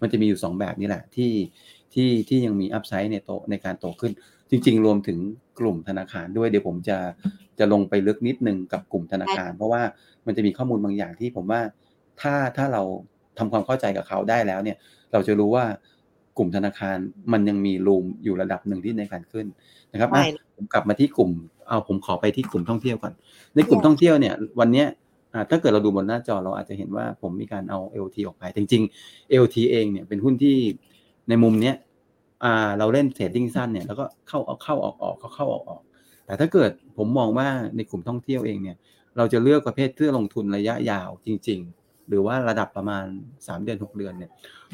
[0.00, 1.32] มันจะมีอยู่ 2 แบบนี้แหละที่
[1.94, 4.12] ที่ที่ยังมีอัพไซด์ในโตในการโตขึ้น
[4.50, 5.18] จริง ๆ รวมถึง
[5.58, 6.98] กลุ่มธนาคารด้วยเดี๋ยวผมจะ
[7.58, 9.82] จะลงไปลึกนิดนึงกับกลุ่มธนาคาร เพราะว่า
[10.26, 11.60] มันจะมีข้อมูลบางอย่างที่ผมว่า
[12.20, 12.82] ถ้าถ้าเรา
[13.38, 14.76] ทำความเข้าใจกับเขาได้แล้วเนี่ย
[15.12, 15.64] เราจะรู้ว่า
[16.38, 16.96] กลุ่มธนาคาร
[17.32, 19.46] มันยังมีรูมอยู่ระดับหนึ่งที่ในการขึ้น
[19.92, 20.10] นะครับ
[20.58, 21.30] ผมกลับมาที่กลุ่ม
[21.68, 23.12] เอาผมขอไปที่กลุ่มท่องเที่ยวก่อน
[23.54, 24.86] ในกลุ่มท่องเที่ยวเนี่ย วันเนี้ย
[25.50, 30.56] ถ้าเกิดเราดูบนหน้าจอเราอาจจะเห็นว่าผมมีการเอา LT ออกไป จริงๆ LT เองเนี่ยเป็นหุ้นที่
[31.28, 31.76] ในมุมเนี้ย
[32.78, 35.82] เราเล่นเทรดดิ้งสั้นเนี่ยแล้วก็เข้าเอาเข้าออกออกเข้าเข้าออกออก
[36.26, 38.76] แต่ถ้าเกิดผมมองว่าในกลุ่มท่องเที่ยวเองเนี่ย
[39.16, 43.04] เราจะเลือกประเภทเพื่อลงทุนระยะยาวจริง ๆ หรือว่าระดับประมาณ
[43.34, 44.30] 3 เดือน 6 เดือนเนี่ย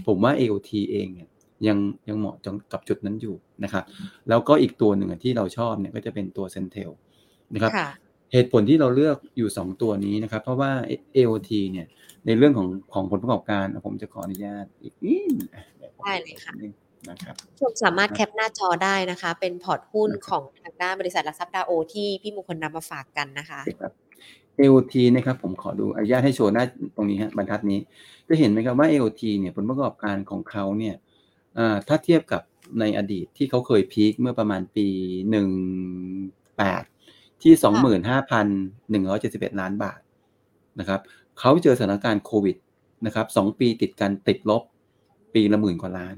[0.07, 1.29] ผมว่า AOT เองเนี่ย
[1.69, 2.35] ยังยังเหมาะ
[2.73, 3.35] กับจุดนั้นอยู่
[3.65, 3.85] นะครับ
[4.29, 6.91] แล้วก็อีกตัวหนึ่งที่เราชอบเนี่ยก็จะเป็นตัวเซนเทล
[7.55, 7.73] นะครับ
[8.33, 10.71] เหตุผลที่เราเลือกอยู่ 2 ตัวนี้นะครับ เพราะว่า
[11.17, 11.87] AOT เนี่ย
[12.27, 15.33] ในเรื่องของของผลประกอบการ ผมจะขออนุญาตอีกนิด
[16.01, 16.53] ได้เลยค่ะ
[17.11, 23.93] นะครับชมสามารถแคปหน้าจอได้นะคะ เป็นพอร์ตหุ้นของทางด้านบริษัทหลักทรัพย์ดาวโอที่พี่มงคลนำมาฝากกันนะคะครับ
[24.61, 26.65] AOT นะครับผมขอดูอนุญาตให้โชว์หน้า
[26.97, 27.81] ตรงนี้ฮะบรรทัดนี้
[28.29, 31.14] จะเห็นไหมครับว่า AOT เนี่ยผลประกอบการของเขาเนี่ยอ่า
[31.89, 32.43] ถ้าเทียบกับ
[32.81, 34.87] ในอดีตที่เขาเคยพีคเมื่อประมาณปี
[36.51, 37.55] 18ที่
[39.51, 40.01] 25,171ล้านบาท
[40.79, 41.01] นะครับ
[41.39, 42.57] เขาเจอสถานการณ์โควิด
[43.07, 44.63] นะครับสองปีติดกันติดลบ
[45.35, 46.17] ปีละหมื่นกว่าล้าน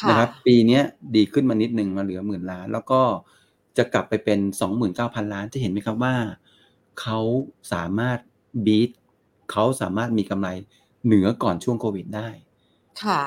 [0.00, 0.82] ค่ะนะครับปีเนี้ย
[1.16, 3.00] ดีขึ้นมานิดนึงมาเหลือหมื่นล้าน แล้วก็
[3.76, 4.38] จะกลับไปเป็น
[4.86, 6.14] 29,000ล้านจะเห็นไหมครับว่า
[7.00, 7.18] เขา
[7.72, 8.18] สามารถ
[8.66, 8.90] บีท
[9.52, 10.48] เขาสามารถมีกำไร
[11.06, 12.28] เหนือก่อนช่วงโควิดได้
[13.02, 13.20] ค่ะ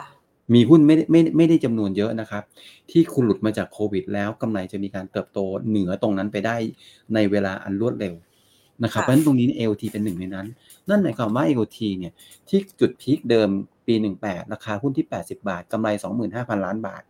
[0.53, 2.43] มีหุ้นไม่ได้ไม่ไม่ได้จำนวนเยอะนะครับ
[2.91, 6.55] ที่คุณหลุดมาจากโควิด แล้วกำไรจะมีการเติบโตเหนือตรงนั้นไปได้
[7.13, 8.15] ในเวลาอันรวดเร็ว
[8.83, 10.47] นะครับค่ะเพราะฉะนั้นตรงนี้ AOT เป็นหนึ่งในนั้น
[10.89, 12.13] นั่นหมายความว่า AOT เนี่ย
[12.49, 13.49] ที่จุดพีคเดิม
[13.87, 13.93] ปี
[14.23, 15.87] 18 ราคาหุ้นที่ 80 บาทกำไร
[16.23, 17.03] 25,000 ล้านบาท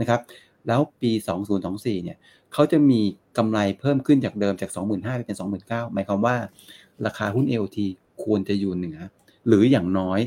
[0.00, 0.20] นะครับ
[0.66, 1.10] แล้วปี
[1.58, 2.16] 2024 เนี่ย
[2.52, 3.00] เขาจะมี
[3.38, 6.36] กำไรเพิ่มขึ้นจากเดิมจาก 25,000ไปเป็น 29,000 หมายความว่า
[7.06, 7.78] ราคาหุ้น AOT
[8.22, 8.98] ควรจะอยู่เหนือ
[9.46, 10.20] หรืออย่างน้อย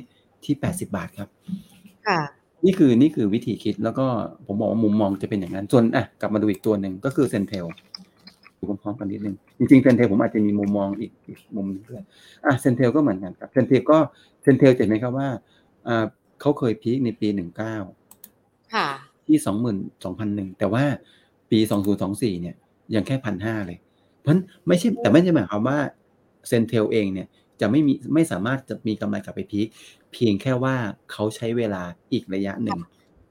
[0.44, 1.30] ที่ 80 บาทครับ
[2.08, 2.22] ค่ะ
[2.66, 4.06] นี่คือนี่คือวิธีคิดแล้วก็
[4.46, 7.66] ผมบอกว่ามุมมองจะเป็นอย่างนั้นส่วนอะกลับมาดูอีกตัวหนึ่งก็คือเซนเทล
[8.58, 12.04] ดูพร้อมๆกันนิดนึงจริงๆ CENTEL ผมอาจจะมีมุมมองอีกอีกมุมหนึงด้วย
[12.46, 13.98] อะ CENTEL ก็เหมือนกันครับ CENTEL ก็
[14.44, 15.30] CENTEL จะเห็นไหมครับว่า
[15.88, 16.06] อ่า
[16.42, 17.76] เขาเคย peak ในปีหนึ่งเก้า
[18.74, 18.88] ค่ะ
[19.28, 20.84] ที่สองหมื่นสองพันหนึ่งแต่ว่า
[21.52, 22.56] ปีสองศูนย์สองสี่เนี่ย
[22.96, 23.78] ยังแค่พันห้าเลย
[24.22, 25.78] เพราะฉะนั้นไม่ใช่แต่ไม่ใช่หมายความว่า
[26.48, 27.28] CENTEL เองเนี่ย
[27.62, 29.68] จะไม่มีไม่สามารถจะมีกำไรกลับไป peak
[30.14, 30.76] เพียงแค่ว่า
[31.12, 31.84] เขาใช้เวลา
[32.14, 32.80] อีกระยะหนึ่ง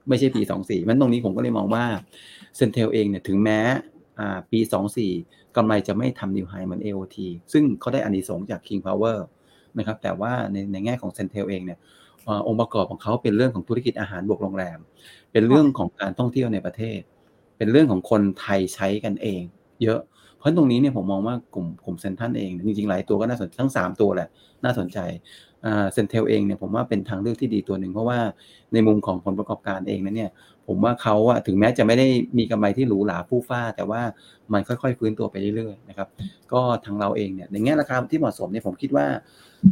[0.09, 1.85] ไม่ใช่ปีสองสี่มันตรงนี้ผมก็เลยมองว่า
[2.57, 3.59] CENTEL เองเนี่ยถึงแม้
[4.19, 5.11] อ่าปีสองสี่
[5.55, 7.17] กำไรจะไม่ทำ new high เหมือน AOT
[7.53, 9.17] ซึ่งเขาได้อานิสงส์จาก King Power
[9.77, 11.79] นะครับแต่ว่าในในแง่ของ CENTEL เองเนี่ย
[12.27, 14.79] อ่าองค์ประกอบของเขาเป็นเรื่องของธุรกิจอาหารบวกโรงแรม
[15.31, 16.99] เป็นเรื่องของการท่องเที่ยวในประเทศ
[17.57, 19.41] เป็นเรื่องของคนไทยใช้กันเอง
[19.83, 19.99] เยอะ
[20.37, 24.29] เพราะตรงนี้เนี่ยผมมองว่ากลุ่มกลุ่ม CENTEL เองจริงๆหลายตัวก็น่าสนทั้ง 3 ตัวแหละ
[24.63, 24.99] น่าสนใจ
[25.93, 28.19] CENTEL เองเนี่ยผมว่าเป็นทางเลือกที่ดีตัวหนึ่งเพราะว่า
[28.73, 30.31] ในมุมของผลประกอบการเองนะเนี่ย
[30.67, 32.07] ผมว่าเขาอะถึงแม้จะไม่ได้
[32.37, 34.01] มีกำไรที่หรูหราฟู่ฟ้า แต่ว่า
[34.53, 36.07] มันค่อยๆฟื้นตัวไปเรื่อยๆนะครับ
[36.53, 39.05] ก็ทางเราเองเนี่ยในแง่ราคาที่เหมาะสมเนี่ยผมคิดว่า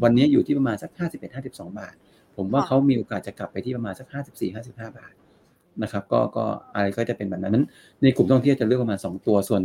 [0.04, 0.90] วันนี้อยู่ที่ประมาณสัก
[1.34, 1.96] 51-52 บาท
[2.38, 4.08] ผมว่าค่ะเขามีโอกาสจะกลับไปที่ประมาณสัก
[4.52, 5.14] 54-55 บาท
[5.84, 7.66] นะครับก็ก็อะไรก็จะเป็นแบบนั้นนั้น
[8.04, 9.60] ในกลุ่มท่องเที่ยวจะเลือกประมาณ 2 ตัว ส่วน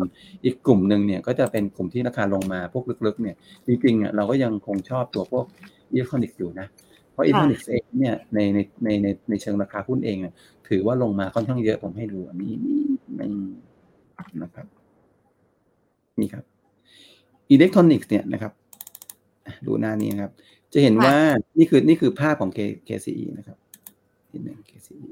[0.45, 3.37] อีกกลุ่มหนึ่งเนี่ยก็จะเป็นกลุ่มที่ราคาลงมาพวกลึกๆเนี่ย
[3.67, 5.45] จริงๆอะเราก็ยังคงชอบตัวพวก
[5.93, 6.67] อิเล็กทรอนิกส์อยู่นะ
[7.13, 10.35] เพราะอิเล็กทรอนิกส์เองเนี่ยในในในในในเชิงราคาหุ้นเองเนี่ย
[10.69, 12.83] ถือว่าลงมาค่อนข้างเยอะผมให้ดูอันนี้นี่
[14.43, 14.67] นะครับ
[16.21, 16.45] นี่ครับ
[17.51, 18.53] อิเล็กทรอนิกส์เนี่ยนะครับ
[19.47, 20.33] อะดูหน้านี้นะครับ
[20.73, 21.15] จะเห็นว่า
[21.59, 22.59] นี่คือนี่คือภาพของ K
[22.89, 23.59] KCE นะครับ
[24.33, 25.09] นิดหนึ่ง KCE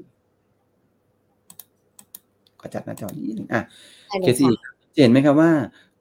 [2.61, 3.61] ขอจัดหน้าจอนิดหนึ่งอะ
[4.07, 5.51] ได้เลย KCE ค่ะจะเห็นไหมครับว่า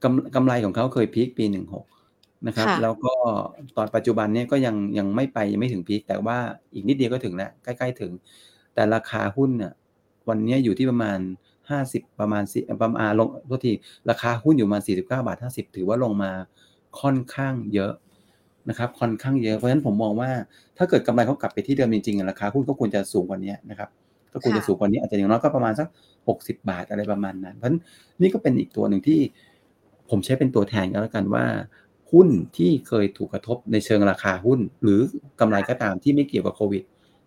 [0.02, 3.12] กำกำไรของเขาเคยพีคปี16นะครับค่ะแล้วก็
[3.76, 6.38] ตอนปัจจุบันเนี่ยก็ยังยังไม่ไปยังไม่ถึงพีคแต่ว่า
[6.74, 8.12] อีกนิดเดียวก็ถึงแล้วใกล้ๆถึง
[8.74, 9.72] แต่ราคาหุ้นน่ะ
[10.28, 11.18] วันนี้อยู่ที่ประมาณ
[11.68, 13.72] 50ประมาณสิประมาณลงโทษที
[14.10, 16.30] ราคาหุ้นอยู่ประมาณ49บาท50ถือว่าลงมา
[17.00, 17.92] ค่อนข้างเยอะ
[18.68, 20.30] นะครับค่อนข้างเยอะเพราะฉะนั้นผมมองว่า
[20.78, 23.88] ถ้าเกิดกำไรเขากลับไปที่เดิมจริงๆอะราคาหุ้นก็ควรจะสูงกว่านี้นะครับ
[24.32, 25.88] ก็ควรจะค่ะสูงกว่านี้อาจจะอย่างน้อยก็ประมาณสัก
[26.28, 27.80] 60 บาทอะไรประมาณนั้น เพราะฉะนั้น
[28.20, 29.20] นี่ก็เป็นอีกตัวหนึ่งที่
[30.10, 31.44] ผมใช้เป็นตัวแทนก็แล้วกันว่า
[32.12, 35.00] หุ้นที่เคยถูกกระทบในเชิงราคาหุ้น หรือ
[35.40, 36.82] กำไรก็ตามที่ไม่เกี่ยวกับโควิด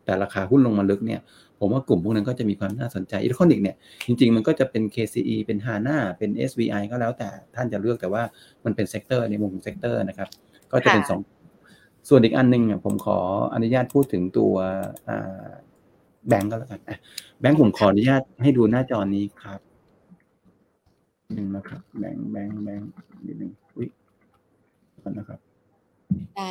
[0.05, 1.21] แต่ราคาหุ้นลงมาลึกเนี่ย
[1.59, 3.75] ผมว่ากลุ่มพวกนั้นก็จะมีความน่าสนใจอิเล็กทรอนิกส์เนี่ย
[4.07, 8.23] จริงๆมันก็จะเป็น KCE เป็น HANA เป็น SVI ก็แล้วแต่ท่านจะเลือกแต่ว่า
[8.65, 10.29] มันเป็น sector ในมุมของ sector นะครับ
[10.71, 11.19] ก็จะเป็นค่ะสอง
[12.09, 13.17] ส่วนอีกอันหนึงเนี่ยผมขอ
[13.53, 14.53] อนุญาตพูดถึงตัว
[16.27, 16.97] แบงก์ก็แล้วกันอะ
[17.39, 19.59] แบงก์ผมขออนุญาตให้ดูหน้าจอนี้ครับ
[21.25, 22.89] นิดนึงนะครับแบงก์แบงก์แบงก์
[23.25, 23.87] นิดนึงอุ้ย
[25.03, 25.39] ก่อนนะครับ
[26.35, 26.47] ได้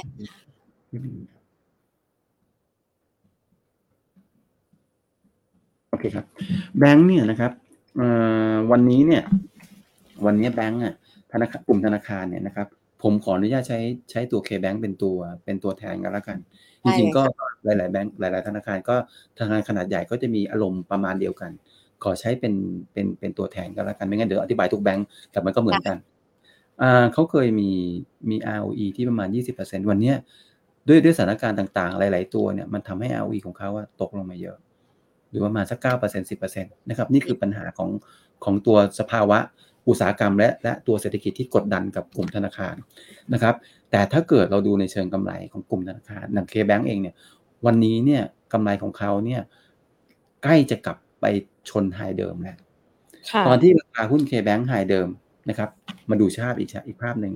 [0.92, 1.42] นิดนึงครับ
[5.90, 6.24] โอเคครับ
[6.78, 7.52] แบงก์เนี่ยนะครับ
[7.96, 8.08] เอ่
[8.52, 9.22] อวันนี้เนี่ย
[10.26, 10.94] วันนี้แบงก์อะ
[11.32, 12.66] ธนาคารกลุ่มธนาคารเนี่ยนะครับ
[13.02, 13.78] ผมขออนุญาตใช้
[14.10, 16.38] ใช้ตัว K-Bank เป็นตัวเป็นตัวแทนกันแล้วกัน
[16.84, 17.22] จได้ริงเลยๆก็
[17.64, 18.96] หลาย ๆ แบงก์หลาย ๆ ธนาคารก็
[19.38, 21.50] ธนาคารขนาดใหญ่ก็จะมีอารมณ์ประมาณเดียวกัน
[22.04, 22.54] ขอใช้เป็น
[22.92, 25.96] เป็นเป็นตัวแทนกันแล้วกันไม่งั้นเดี๋ยวอธิบายทุกแบงก์แต่มันก็เหมือนกัน
[26.82, 27.70] อ่าเขาเคยมี
[28.30, 30.16] มี ROE ที่ประมาณ 20%วันเนี้ย
[30.88, 34.56] ด้วยด้วยสถานการณ์ต่าง ๆ หลาย ๆ ตัวเนี่ยมันทำให้ ROE ของเขาว่าตกลงมาเยอะ
[35.28, 37.90] หรือประมาณสักเก้าเปอร์เซ็นสิบเปอร์เซ็นตนะครับนี่คือปัญหาของ
[38.44, 39.38] ของตัวสภาวะ
[39.88, 42.74] อุตสาหกรรมและและตัวเศรษฐกิจที่กดดันกับกลุ่มธนาคาร
[43.32, 43.54] นะครับ
[43.90, 47.14] แต่ถ้าเกิดเราดูในเชิงกำไรของกลุ่มธนาคารอย่างเคแบงเองเนี่ย
[47.66, 49.42] วันนี้เนี่ยกำไรของเขาเนี่ย
[50.42, 51.24] ใกล้จะกลับไป
[51.68, 52.56] ชนไฮเดิมแล้ว
[53.30, 55.08] ค่ะตอนที่ราคาหุ้น K-Bank ไฮเดิม
[55.48, 55.70] นะครับ
[56.10, 57.34] มาดูภาพอีกชาอีกภาพหนึ่ง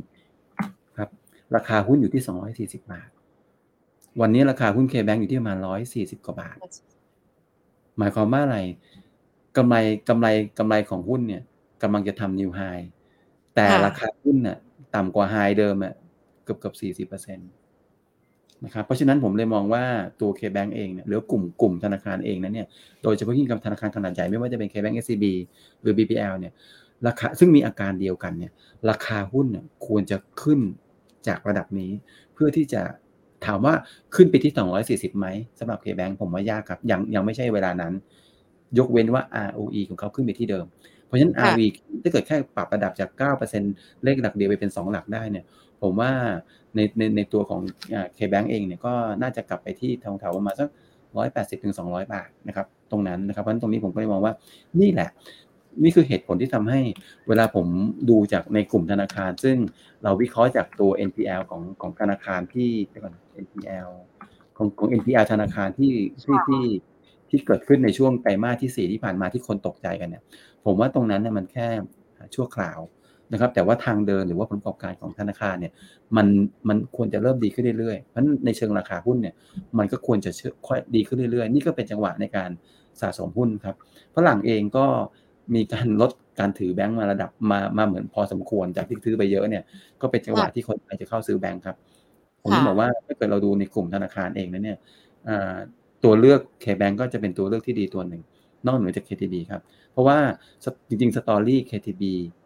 [0.98, 1.10] ครับ
[1.56, 3.08] ราคาหุ้นอยู่ที่สองร้อยสี่สิบาท
[4.20, 6.56] วันนี้ราคาหุ้น K-Bank อยู่ที่ประมาณร้อยสี่สิบกว่าบาท
[7.98, 8.58] หมายความว่าอะไร
[9.56, 9.76] กำไร
[10.08, 10.26] กำไร
[10.58, 11.42] กำไรของหุ้นเนี่ย
[11.82, 12.60] กำลังจะทำนิวไฮ
[13.54, 14.58] แต่ค่ะราคาหุ้นน่ะ
[14.94, 15.94] ต่ำกว่าไฮเดิมอะ
[16.44, 17.42] เกือบเกือบสี่สิบเปอร์เซ็นต
[18.64, 19.84] นะครับเพราะฉะนั้นผมเลยมองว่า
[20.20, 22.66] ตัว K-Bank เองเนี่ยหรือกลุ่มกลุ่มธนาคารเองนั้นเนี่ย
[23.02, 25.24] โดยเฉพาะยิ่งกับธนาคารขนาดใหญ่ไม่ว่าจะเป็น K-Bank SCB
[25.82, 26.52] หรือ BPL เนี่ย
[27.06, 28.52] ราคาซึ่งมีอาการเดียวกันเนี่ย
[28.90, 30.60] ราคาหุ้นเนี่ยควรจะขึ้น
[31.28, 31.90] จากระดับนี้
[32.34, 32.82] เพื่อที่จะ
[33.46, 33.74] ถามว่า
[34.14, 34.52] ขึ้นไปที่
[34.86, 35.26] 240ไหม
[35.58, 37.92] สำหรับ K-Bank ผมว่ายากครับยังยังไม่ใช่เวลานั้น
[38.78, 40.66] ยกเว้นว่า ROE ของเขาขึ้นไปที่เดิม
[41.06, 41.66] เพราะฉะนั้นค่ะ ROE
[42.02, 43.10] ถ้าเกิดแค่ปรับระดับจาก
[43.58, 45.44] 9%เลขหลักเดียวไปเป็น 2 หลักได้เนี่ย
[45.82, 46.12] ผมว่า
[46.76, 47.60] ในในในตัวของ
[47.94, 50.68] อ่า K-Bank เองเนี่ยก็น่าจะกลับไปที่แถวๆประมาณสัก
[51.16, 54.32] 180ถึง200บาทนะครับตรงนั้นนะครับเพราะฉะนั้นตรงนี้ผมก็เลยมองว่า
[54.80, 55.10] นี่แหละ
[55.82, 56.80] นี่คือเหตุผลที่ทำให้
[57.28, 57.66] เวลาผม
[58.10, 59.56] ดูจากในกลุ่มธนาคาร ซึ่ง
[60.02, 63.14] เราวิเคราะห์จากตัว NPL ของของธนาคารที่เดี๋ยวก่อน
[63.44, 63.88] NPL
[64.56, 66.64] ของของ NPL ธนาคารที่ที่ที่
[67.30, 70.22] ที่เกิดขึ้นในช่วงไตรมาสที่ 4 ที่ผ่านมาที่คนตกใจกันเนี่ย
[70.64, 71.66] ผมว่าตรงนั้นเนี่ยมันแค่
[72.34, 72.78] ชั่วคราว
[73.32, 75.72] นะครับ แต่ว่าทางเดินหรือว่าผลประกอบการของธนาคารเนี่ย
[76.16, 76.26] มัน
[76.68, 79.34] มันควรจะเริ่มดีขึ้นเรื่อยๆ เพราะฉะนั้นในเชิงราคาหุ้นเนี่ย
[79.78, 82.50] มันก็ควรจะเชื่อค่อยดีขึ้นเรื่อยๆ นี่ก็เป็นจังหวะในการ
[83.00, 83.74] สะสมหุ้นครับ
[84.14, 84.86] ฝรั่งเองก็
[85.54, 89.62] มีการลดการถือแบงก์มาระดับมามาเหมือนพอสมควรจากที่ถือไปเยอะเนี่ย
[90.00, 91.76] ก็เป็นจังหวะที่คนไทยจะเข้าซื้อแบงก์ครับ
[92.42, 94.78] ผมถึงบอกว่าถ้าเกิดเราดูในกลุ่มธนาคารเองนะเนี่ย
[95.28, 95.54] อ่า
[96.04, 98.22] ตัวเลือก K-Bank ก็จะเป็นตัวเลือกที่ดีตัวหนึ่ง
[98.66, 99.62] นอกเหนือจาก KTB ครับ
[99.92, 100.18] เพราะว่า
[100.64, 102.02] สจริงๆสตอรี่ KTB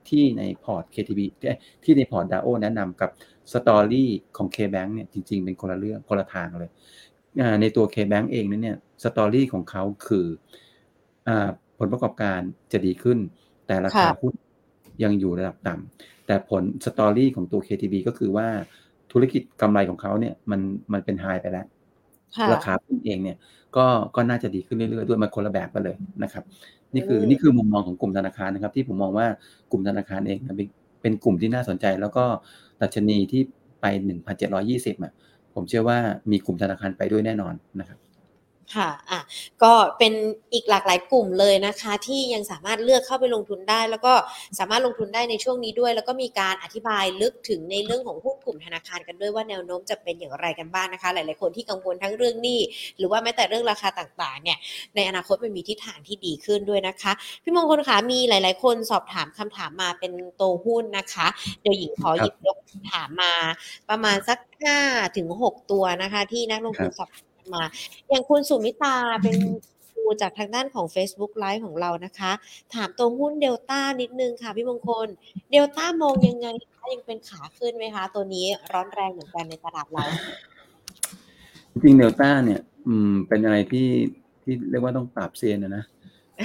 [0.09, 1.51] ที่ในพอร์ต KTB ที่
[1.85, 3.11] ที่ในพอร์ต DAO แนะนำกับ
[3.53, 6.71] story ของ KBank เนี่ยจริงๆ เป็นคนละเรื่องคนละทางเลย
[7.41, 10.27] อ่าในตัว KBank เองนั้นเนี่ย story ของเขาคือ
[11.29, 11.49] อ่า
[11.79, 12.41] ผลประกอบการ
[12.73, 13.19] จะดีขึ้น
[13.67, 14.35] แต่ราคาค่ะหุ้น
[15.03, 18.49] ยังอยู่ระดับต่ำแต่ผลสตอรี่ของตัว KTB ก็คือว่า
[19.13, 20.61] ธุรกิจกำไรของเขาเนี่ยมัน
[20.93, 21.78] มันเป็นไฮไปแล้วค่ะ
[22.53, 23.37] ราคาหุ้นเองเนี่ย
[23.77, 26.45] ก็ก็น่าจะดีขึ้นเรื่อยๆด้วยมันคนละแบบกันเลยนะครับ
[26.95, 29.27] นี่คืออืมนี่คือมุมมองของกลุ่มธนาคารนะครับ ที่ผมมองว่า
[29.71, 30.69] กลุ่มธนาคารเองเนี่ยเป็น
[31.03, 32.25] เป็นกลุ่มที่น่าสนใจ แล้วก็
[32.81, 33.43] ดัชนีที่
[33.81, 35.13] ไป 1,720อะ
[35.55, 35.99] ผมเชื่อว่า
[36.31, 37.99] มีกลุ่มธนาคารไปด้วยแน่นอนนะครับ
[38.77, 39.21] ค่ะอะ
[39.63, 40.13] ก็เป็น
[40.53, 44.13] อีกหลากหลายกลุ่มเลยนะคะ ที่ยังสามารถเลือกเข้าไปลงทุนได้ แล้วก็
[44.59, 52.61] สามารถลงทุนได้ในช่วงนี้ด้วย แล้วก็มีการอธิบายลึกถึงในเรื่องของหุ้นกลุ่มธนาคารกันด้วยว่าแนวโน้มจะเป็นอย่างไรกันบ้างนะคะ หลาย ๆ คนที่กังวลทั้งเรื่องหนี้
[52.99, 54.59] หรือว่าแม้แต่เรื่องราคาต่าง ๆ เนี่ย
[54.97, 57.13] ในอนาคตมันมีทิศทางที่ดีขึ้นด้วยนะคะ
[57.43, 61.27] พี่มงคลคะมีหลาย ๆ คนสอบถามคำถามมาเป็นโตหุ้นนะคะ
[61.63, 62.57] เดี๋ยวหญิงขอหยิบยก
[62.93, 63.33] ถามมา
[63.91, 64.79] ประมาณสักห้า
[65.17, 67.63] ถึงหกตัวนะคะ ที่นักลงทุนสอบถาม มา
[68.09, 69.37] อย่างคุณสุมิตาเป็น
[69.97, 72.33] ดูจากทางด้านของ Facebook Live ของเรานะคะ
[72.75, 75.09] ถามตัวหุ้นเดลต้านิดนึงค่ะพี่มงคล
[75.51, 80.05] เดลต้ามองยังไงคะยังเป็นขาขึ้นไหมคะ ตัวนี้ร้อนแรงเหมือนกันในตลาดเรา
[81.73, 83.89] จริงเดลต้าเนี่ยอืมเป็นอะไรที่
[84.43, 85.85] ที่เรียกว่าต้องปราบเซียนนะนะ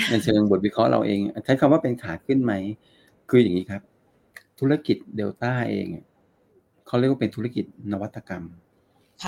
[0.10, 2.54] ในเชิงบทวิเคราะห์เราเอง ใช้คำว่าเป็นขาขึ้นไหม
[3.30, 3.82] คืออย่างนี้ครับ
[4.60, 5.86] ธุรกิจเดลต้าเอง
[6.88, 8.44] เขาเรียกว่าเป็นธุรกิจนวัตกรรม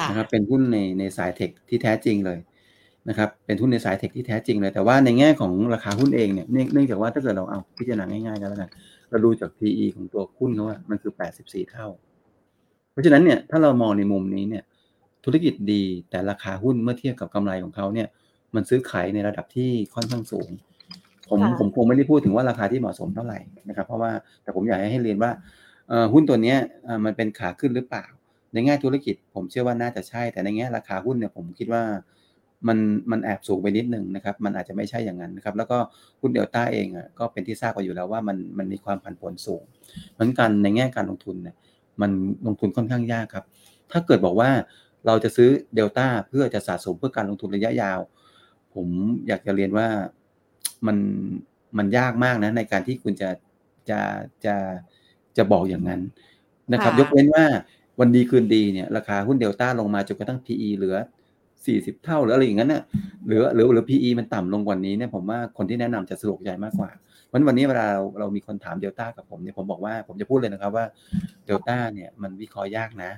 [0.10, 2.40] นะครับเป็นหุ้นในในสายเทคที่แท้จริงเลย
[3.10, 8.70] นะครับเป็นหุ้นในสายเทคที่แท้จริงเลยแต่ว่าในแง่ของราคาหุ้นเองเนี่ยเนื่องเนื่องจากว่าถ้าเกิดเราเอาพิจารณาง่ายๆกันแล้วกัน
[9.10, 11.88] เราดูจาก PE ของตัวหุ้นเขาว่ามันคือ 84 เท่า
[12.92, 14.64] เพราะฉะนั้นเนี่ยถ้าเรามองในมุมนี้เนี่ย
[15.26, 18.08] ธุรกิจดีแต่ราคาหุ้นเมื่อเทียบกับกำไรของเขาเนี่ย
[18.56, 20.50] มันซื้อขายในระดับที่ค่อนข้างสูง
[21.30, 24.12] ผมค่ะผมคงไม่ได้พูดถึงว่าราคาที่เหมาะสมเท่าไหร่นะครับเพราะว่า
[24.44, 25.32] แต่ผมอยากให้เรียนว่า
[25.90, 28.06] เอ่อหุ้นตัวเนี้ยเอ่อมันเป็นขาขึ้นหรือเปล่า
[28.56, 31.84] ในแง่ธุรกิจผมเชื่อว่าน่าจะใช่ แต่ในแง่ราคาหุ้นเนี่ยผมคิดว่า
[32.68, 32.78] มัน
[33.12, 35.78] มันแอบสูงไปนิดนึงนะครับ มันอาจจะไม่ใช่อย่างนั้นนะครับ แล้วก็
[36.22, 39.64] หุ้นเดลต้าเองอะก็เป็นที่ทราบกันอยู่แล้วว่ามันมันมีความผันผวนสูง
[40.14, 41.56] เหมือนกันในแง่การลงทุนเนี่ย
[42.02, 42.12] มัน
[42.46, 43.46] ลงทุนค่อนข้างยากครับ
[43.92, 44.50] ถ้าเกิดบอกว่า
[45.06, 48.00] เราจะซื้อเดลต้าเพื่อจะสะสมเพื่อการลงทุนระยะยาว
[48.74, 48.88] ผม
[49.28, 49.88] อยากจะเรียนว่า
[50.88, 50.98] มัน
[51.78, 53.30] มันยากมากนะในการที่คุณจะ
[53.90, 54.00] จะ
[54.46, 54.56] จะ
[55.38, 56.02] จะบอกอย่างนั้น
[56.74, 57.46] นะครับค่ะยกเว้นว่า
[58.00, 60.96] วันดีคืนดีเนี่ยราคาหุ้นเดลต้าลงมาจนกระทั่ง PE เหลือ
[61.66, 62.84] 40 เท่าหรืออะไรอย่างนั้นน่ะ
[63.28, 66.90] หรือหรือหรือ PE มันต่ำลงกว่านี้เนี่ยผมว่าคนที่แนะนำจะสะดวกใจมากกว่า
[67.28, 70.86] เพราะฉะนั้นวันนี้เวลาเราเรามีคนถามเดลต้ากับผมเนี่ยผมบอกว่าผมจะพูดเลยนะครับว่า
[71.46, 73.12] เดลต้าเนี่ยมันวิเคราะห์ยากนะ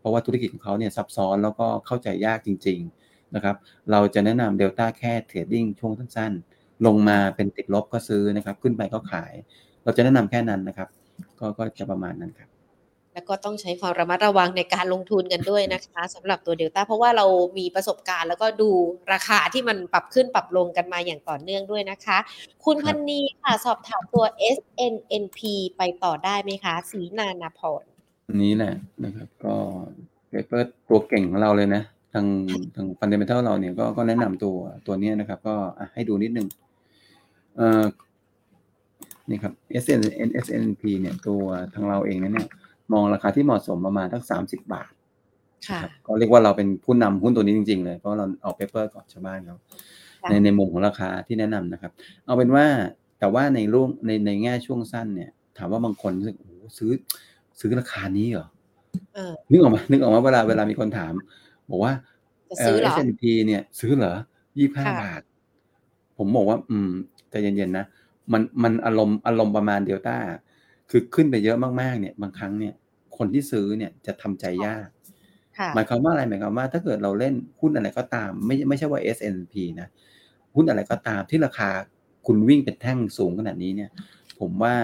[0.00, 2.78] เพราะว่าธุรกิจของเขาเนี่ยซับซ้อนแล้วก็เข้าใจยากจริง
[3.08, 3.56] ๆนะครับ
[3.90, 9.32] เราจะแนะนำเดลต้าแค่เทรดดิ้งช่วงสั้นๆ ลงมาเป็นติดลบก็ซื้อนะครับ ขึ้นไปก็ขาย
[9.84, 10.88] เราจะแนะนำแค่นั้นนะครับ
[11.40, 12.49] ก็ก็จะประมาณนั้นครับ
[13.20, 17.26] แล้วก็ต้องใช้ความระมัดระวังในการลงทุนกันด้วยนะคะสำหรับตัวเดลต้าเพราะว่าเรา
[17.58, 18.70] มีประสบการณ์ แล้วก็ดู
[19.12, 22.18] ราคาที่มันปรับขึ้นปรับลงกันมาอย่างต่อเนื่องด้วยนะคะ
[22.64, 24.24] คุณพันนีค่ะสอบถามตัว
[24.56, 25.40] SNNP
[25.76, 27.82] ไปต่อได้ไหมคะ สีนานาพร
[28.42, 29.54] นี้แหละนะครับ ก็
[30.28, 31.82] paper ตัวเก่งของเราเลยนะ
[32.14, 32.26] ทาง
[32.74, 34.56] ทาง fundamental เราเนี่ยก็ก็แนะนำตัว
[34.86, 35.56] ตัวนี้นะครับ ก็
[35.94, 36.46] ให้ดูนิดนึง
[37.56, 37.84] เอ่อ
[39.30, 39.52] นี่ครับ
[39.82, 40.00] SN
[40.44, 41.42] SNP เนี่ยตัว
[41.74, 42.48] ทางเราเองเนี่ย
[42.92, 44.92] มองราคาที่เหมาะสมประมาณทั้งสามสิบบาท
[45.68, 49.56] ค่ะครับก็เรียกว่าเราเป็นผู้นำหุ้นตัวนี้จริง ๆ เลย เพราะเราออก paper ก่อนชาวบ้านเขา
[50.22, 51.92] ค่ะในในมุมของราคาที่แนะนำนะครับ
[52.24, 52.66] เอาเป็นว่า
[53.18, 56.92] แต่ว่าในร่วงในในแง่ช่วงสั้นเนี่ย ถามว่าบางคนรู้สึกโอ้โหซื้อ
[57.60, 58.46] ซื้อราคานี้เหรอ
[59.14, 61.12] เออนึกออกไหมานึกออกมาเวลาเวลามีคนถาม
[61.70, 61.92] บอกว่า
[62.48, 64.14] จะซื้อเหรอเอ S&P เนี่ย ซื้อเหรอ
[64.58, 65.22] ยี่ห้าค่ะบาท
[66.18, 66.90] ผมบอกว่า อืม
[67.30, 67.84] ใจเย็นๆนะ
[68.32, 70.16] มันมันอารมณ์อารมณ์ประมาณเดลต้า
[70.90, 72.74] คือขึ้นไปเยอะมากๆเนี่ย บางครั้งเนี่ย
[73.20, 74.88] คนที่ซื้อเนี่ยจะทำใจยาก
[75.58, 79.88] ค่ะหมายความว่าอะไรหมายความว่าถ้าเกิดเราเล่นหุ้นอะไรก็ตาม ไม่ไม่ใช่ว่า S&P นะ
[80.54, 81.70] หุ้นอะไรก็ตามที่ราคา
[82.26, 83.90] คุณวิ่งเป็นแท่งสูงขนาดนี้เนี่ย
[84.40, 84.74] ผมว่า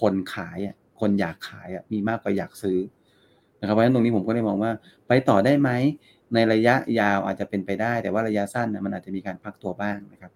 [0.00, 2.78] คนขายอะคนอยากขายอะมีมากกว่าอยากซื้อ
[3.60, 4.72] นะครับเพราะฉะนั้นตรงนี้ผมก็เลยมองว่า
[5.08, 5.70] ไปต่อได้ไหม
[6.34, 10.32] ในระยะยาวอาจจะเป็นไปได้ แต่ว่าระยะสั้นนะมันอาจจะมีการพักตัวบ้างนะครับ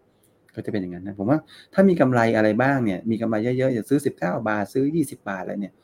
[0.55, 1.38] ก็จะเป็นอย่างนั้นนะผมว่า
[1.74, 5.74] ถ้ามีกำไรอะไรบ้างเนี่ย มีกำไรเยอะๆอย่าซื้อ 19 บาทซื้อ 20 บาทอะไรเนี่ย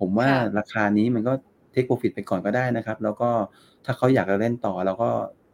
[0.00, 1.32] ผมว่าค่ะราคานี้มันก็
[1.72, 3.30] เทคโปรฟิตไปก่อนก็ได้นะครับ แล้วก็
[3.84, 5.10] ถ้าเขาอยากจะเล่นต่อเราก็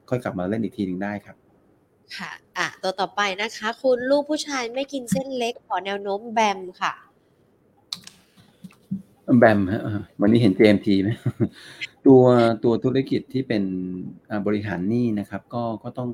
[0.08, 1.36] ค่อยกลับมาเล่นอีกทีหนึ่งได้ครับ
[2.16, 6.92] ค่ะ อะ ตัวต่อไปนะคะ คุณลูกผู้ชายไม่กินเส้นเล็กขอแนวโน้ม BAM ค่ะ
[9.38, 11.10] BAM ฮะเออวันนี้เห็น JMT ไหม
[12.06, 12.22] ตัว
[12.64, 13.62] ตัวธุรกิจที่เป็น
[14.30, 16.08] อ่าบริหารหนี้นะครับ ก็ก็ต้อง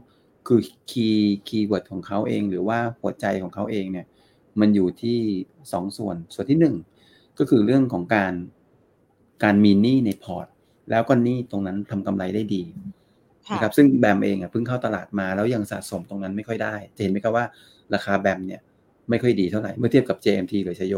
[0.46, 0.60] คือ
[0.90, 4.06] key keyword ของเขาเอง หรือว่าหัวใจของเขาเองเนี่ย
[4.60, 5.18] มันอยู่ที่
[5.72, 6.74] สองส่วนส่วนที่หนึ่ง
[7.38, 8.32] ก็คือเรื่องของการ
[9.44, 10.46] การมีหนี้ในพอร์ต
[10.90, 12.62] แล้วก็หนี้ตรงนั้นทำกำไรได้ดี
[13.48, 17.44] ค่ะนะครับซึ่ง BAM เองอะเพิ่งเข้าตลาดมาแล้วยังสะสมตรงนั้นไม่ค่อยได้จะเห็นไหมครับว่า
[17.94, 18.60] ราคา BAM เนี่ย
[19.10, 20.94] ไม่ค่อยดีเท่าไหร่เมื่อเทียบกับ JMT หรือชโย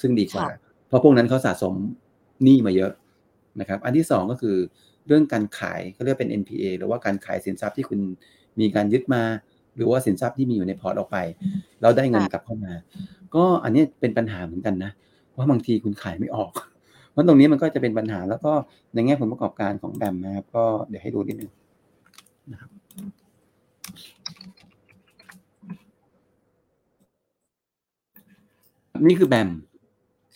[0.00, 0.58] ซึ่งดีกว่าค่ะ
[0.88, 1.74] เพราะพวกนั้นเขาสะสม
[2.44, 2.92] หนี้มาเยอะ
[3.60, 4.56] นะครับ อันที่สองก็คือ
[5.06, 8.00] เรื่องการขายเขาเรียกเป็น NPA หรือว่าการขายสินทรัพย์ที่คุณ
[8.60, 9.22] มีการยึดมา
[9.76, 11.18] หรือว่าสินทรัพย์ที่มีอยู่ในพอร์ตออกไป
[11.80, 12.72] แล้วได้เงินกลับเข้ามา
[13.34, 14.92] ก็อันนี้เป็นปัญหาเหมือนกันนะ
[15.40, 16.52] เพราะบางทีคุณขายไม่ออก
[17.10, 18.52] เพราะตรงนี้มันก็จะเป็นปัญหา แล้วก็
[18.94, 21.50] ในแง่ผลประกอบการของแบมนะครับ ก็เดี๋ยวให้ดูนิดนึง
[22.52, 22.70] นะครับ
[29.08, 29.48] นี่คือแบม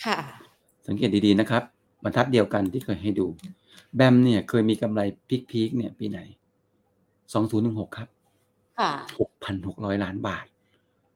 [0.05, 0.19] ค่ะ
[0.89, 1.63] สังเกตดีๆนะครับ
[2.03, 3.27] บรรทัดเดียวกันที่เคยให้ดู
[3.97, 5.01] แบมเนี่ยเคยมีกำไร
[5.51, 6.19] พีคๆเนี่ย ปีไหน
[7.29, 8.09] 2016ครับ
[8.79, 8.93] ค่ะ
[9.49, 10.47] 6,600ล้านบาท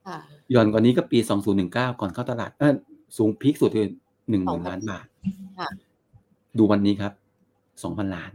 [0.07, 0.19] ค่ะ
[0.55, 1.19] ย้อนกว่านี้ก็ปี
[1.61, 2.75] 2019ก่อนเข้าตลาด เออ
[3.17, 3.89] สูงพีคสุดคือ
[4.29, 5.07] 10,000ล้านบาท
[5.59, 5.69] ค่ะ
[6.59, 7.13] ดูวันนี้ครับ
[7.83, 8.33] 2,000ล้าน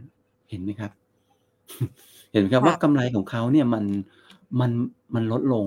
[0.50, 0.90] เห็นไหมครับ
[2.32, 3.84] เห็นไหมครับค่ะว่ากำไรของเขาเนี่ยมัน
[4.60, 4.70] มัน
[5.14, 5.66] มันลดลง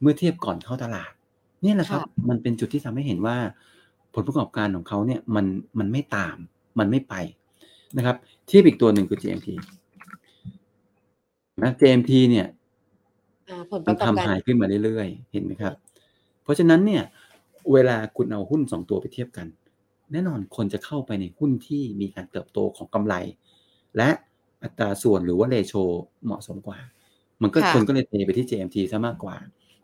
[0.00, 1.10] เมื่อเทียบก่อนเข้าตลาด
[1.62, 3.36] เนี่ยแหละครับ มันเป็นจุดที่ทำให้เห็นว่า
[4.14, 5.46] ผลประกอบการของเขาเนี่ยมัน
[5.78, 6.36] มันไม่ตาม
[6.78, 7.14] มันไม่ไป
[7.96, 8.16] นะครับ
[8.46, 9.48] เทียบอีกตัวหนึ่งคือ JMT
[11.62, 12.46] นะ JMT เนี่ย
[13.48, 15.74] อ่าผลปมัระนกอบทำการหายขึ้นมาเรื่อยๆ เห็นไหมครับ
[16.42, 17.02] เพราะฉะนั้นเนี่ย
[17.72, 19.46] เวลาคุณเอาหุ้นสองตัวไปเทียบกัน
[20.12, 23.14] แน่นอนคนจะเข้าไปในหุ้นที่มีการเติบโตของกำไร
[23.96, 24.08] และ
[24.62, 25.74] อัตราส่วนหรือว่าเรโช
[26.24, 26.78] เหมาะสมกว่า
[27.42, 29.36] มันก็ค่ะคนก็เลยเทไปที่ JMT ซะมากกว่า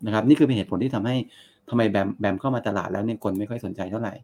[0.06, 1.16] นะครับนี่คือเป็นเหตุผลที่ทำให้
[1.68, 4.14] ทำไมแบมแบมเข้ามาตลาดแล้วเนี่ยคนไม่ค่อยสนใจเท่าไหร่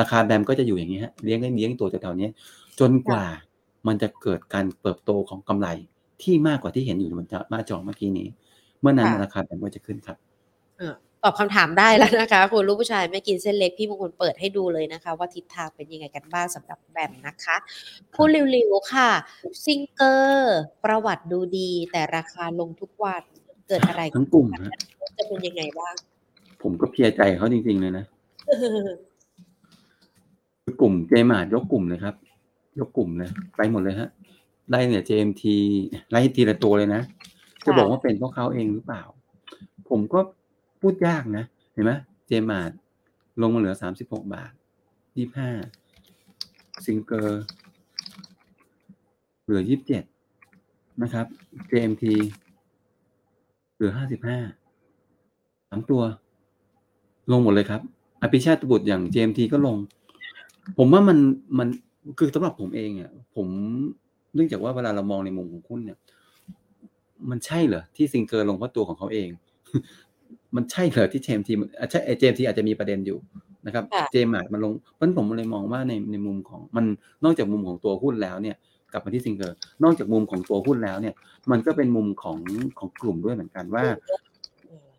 [0.00, 2.28] ราคาแบมก็จะอยู่อย่างนี้ฮะเลี้ยงกันเลี้ยงตัวแถวๆนี้
[2.80, 3.24] จนกว่า
[3.86, 5.68] มันจะเกิดการเติบโตของกำไร
[6.22, 8.28] ที่มากกว่าที่เห็นอยู่บนหน้าจอเมื่อกี้นี้
[8.80, 10.16] เมื่อนั้นค่ะราคาแบมก็จะขึ้นครับ
[10.78, 10.94] เออ
[11.24, 17.56] ตอบคำถามได้แล้วนะคะคุณลูกผู้ชายไม่กินเส้นเล็กพี่มงคลเปิดให้ดูเลยนะคะ ว่าทิศทางเป็นยังไงกันบ้างสำหรับแบมนะคะ
[18.16, 19.10] คุณริวๆค่ะ
[19.64, 23.22] ซิงเกอร์ประวัติดูดี แต่ราคาลงทุกวัน
[23.68, 24.72] เกิดอะไรทั้งกลุ่มฮะ
[25.16, 25.94] จะเป็นยังไงบ้าง
[26.62, 28.04] ผมก็เพลียใจเขาจริงๆเลยนะ
[30.64, 32.14] คือกลุ่มเจมาดยกกลุ่มเลยครับ
[32.78, 34.08] ยกกลุ่มเลยไปหมดเลยฮะ
[34.70, 35.42] ไล่เนี่ย JMT
[36.10, 37.02] ไล่ทีละตัวเลยนะ
[37.64, 39.02] จะบอกว่าเป็นเพราะเขาเองหรือเปล่า
[39.88, 40.20] ผมก็
[40.80, 41.92] พูดยากนะ เห็นไหม
[42.26, 42.70] เจมาด
[43.40, 44.52] ลงมาเหลือสามสิบหกบาท
[45.16, 45.50] ยี่ห้า
[46.84, 47.44] ซิงเกอร์
[49.44, 50.04] เหลือยี่สิบเจ็ด
[51.02, 51.26] นะครับ
[51.70, 52.04] JMT
[53.74, 54.38] เหลือห้าสิบห้า
[55.68, 56.02] สามตัว
[57.30, 57.80] ลงหมดเลยครับ
[58.22, 59.76] อภิชาติบุตรอย่าง JMT ก็ลง
[60.78, 61.18] ผมว่ามัน
[61.58, 61.68] มัน
[62.18, 63.48] คือสำหรับผมเองอะผม
[64.34, 65.98] เนื่องจากว่าเวลาเรามองในมุมของหุ้นเนี่ย
[67.30, 69.28] มันใช่เหรอที่ Singer ลงเพราะตัวของเขาเอง
[70.56, 71.52] มันใช่เหรอที่ JMT
[71.90, 73.18] ใช่ JMT อาจจะมีประเด็นอยู่
[73.66, 76.84] นะครับค่ะ Jaymart มันลงเพราะฉะนั้นผมเลยมองว่าในในมุมของมัน
[77.24, 78.56] นอกจากมุมของตัวหุ้นแล้วเนี่ย
[78.92, 81.14] กลับมาที่ Singer นอกจากมุมของตัวหุ้นแล้วเนี่ย
[81.50, 82.38] มันก็เป็นมุมของ
[82.78, 83.84] ของกลุ่มด้วยเหมือนกันว่า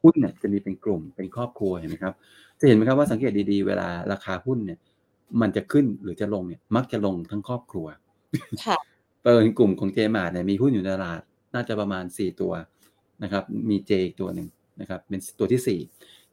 [0.04, 2.14] หุ้นเนี่ยจะมีเป็นกลุ่มเป็นครอบครัวเห็นไหมครับ
[2.60, 4.80] จะเห็นไหมครับว่าสังเกตดีๆ เวลาราคาหุ้นเนี่ย
[5.41, 7.88] มันจะขึ้นหรือจะลงเนี่ย มักจะลงทั้งครอบครัว
[8.66, 8.78] ค่ะ
[9.24, 11.22] เปิดกลุ่มของ Jaymart เนี่ยมีหุ้นอยู่ในตลาด
[11.54, 12.54] น่าจะประมาณ4ตัว
[13.24, 14.47] นะครับ มีเจอีกตัวหนึ่ง
[14.82, 15.80] นะครับเป็นตัวที่4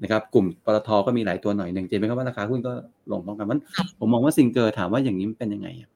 [0.03, 2.73] นะครับกลุ่มปตทก็มีหลายตัวหน่อยหนึ่งเห็นไหมครับว่าราคาหุ้นก็
[3.13, 3.61] ลงพร้อมกันมัน
[3.99, 5.91] ผมมองว่าซิงเกอร์ถามว่าอย่างนี้มันเป็นยังไงอะ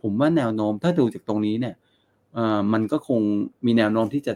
[0.00, 1.74] ผมว่าแนวโน้มถ้าดูจากตรงนี้เนี่ย
[2.34, 3.20] เอ่อมันก็คง
[3.66, 4.34] มีแนวโน้มที่จะ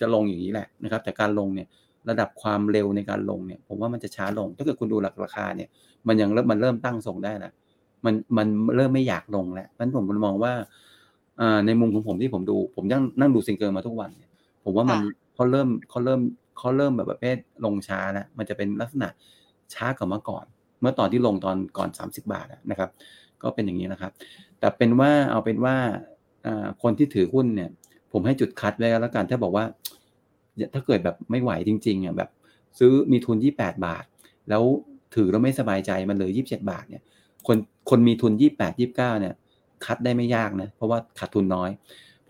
[0.00, 1.68] จะลงอย่างนี้แหละนะครับ แต่การลงเนี่ย
[2.08, 5.68] ระดับความเร็วในการลงเนี่ย ผมว่ามันจะช้าลง ถ้าเกิดคุณดูหลักราคาเนี่ย
[6.08, 7.52] มันยังเริ่มมันเริ่มตั้งทรงได้แล้ว
[8.04, 8.46] มันมัน
[8.76, 10.52] เริ่มไม่อยากลงแล้วนั้นผมมองว่า
[11.40, 14.30] อ่าในมุมของผมที่ผมดู ผมยังนั่งดูซิงเกิลมาทุกวันเนี่ย
[14.64, 16.20] ผมว่ามันค่ะเขาเริ่มเขาเริ่ม
[16.58, 19.08] เขาเริ่มแบบประเภทลงช้าแล้วมันจะเป็นลักษณะ
[19.74, 20.44] ช้ากว่าเมื่อก่อน
[20.80, 22.90] เมื่อตอนที่ลงตอนก่อน 30 บาทนะครับ
[23.42, 24.12] ก็เป็นอย่างนี้นะครับ
[24.58, 25.76] แต่เป็นว่าเอาเป็นว่า
[26.82, 27.70] คนที่ถือหุ้นเนี่ย
[28.12, 29.64] ผมให้จุดคัดไว้แล้วกันถ้าบอกว่า
[30.74, 32.30] ถ้าเกิดแบบไม่ไหวจริงๆอะแบบ
[32.78, 34.04] ซื้อมีทุน 28 บาท
[34.48, 34.62] แล้ว
[35.14, 37.02] ถือแล้วไม่สบายใจมันเลือ27 บาทเนี่ย
[37.46, 37.56] คน
[37.90, 39.34] คนมีทุน 28 29เนี่ย
[39.84, 41.70] คัดได้ไม่ยากนะ เพราะว่าขาดทุนน้อย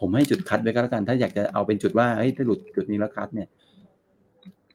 [0.01, 3.49] ผมให้จุดคัดไว้ก็แล้วกัน ถ้าอยากจะเอาเป็นจุดว่าเฮ้ยถ้าหลุดจุดนี้แล้วคัดเนี่ย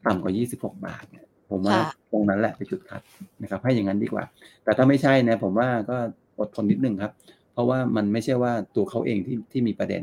[0.06, 0.32] ต่ำกว่า
[0.74, 3.02] 26 บาทเนี่ยผมว่าค่ะตรงนั้นแหละเป็นจุดคัด
[3.42, 4.24] นะครับ ให้อย่างนั้นดีกว่า
[4.64, 5.96] แต่ถ้าไม่ใช่นะผมว่าก็
[6.40, 7.12] อดทนนิดนึงครับ
[7.52, 10.02] เพราะว่ามันไม่ใช่ว่าตัวเขาเองที่ที่มีประเด็น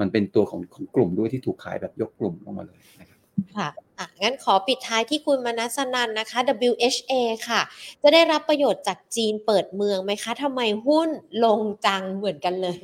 [0.00, 3.18] มันเป็นตัวของของกลุ่มด้วยที่ถูกขายแบบยกกลุ่มลงมาเลยนะครับ
[3.56, 3.68] ค่ะ
[3.98, 6.38] อะ งั้นขอปิดท้ายที่คุณมนัสนันนะคะ
[6.70, 7.12] WHA
[7.48, 7.60] ค่ะ
[8.02, 11.08] จะได้รับประโยชน์จากจีนเปิดเมืองไหมคะทำไมหุ้น
[11.44, 12.78] ลงจังเหมือนกันเลย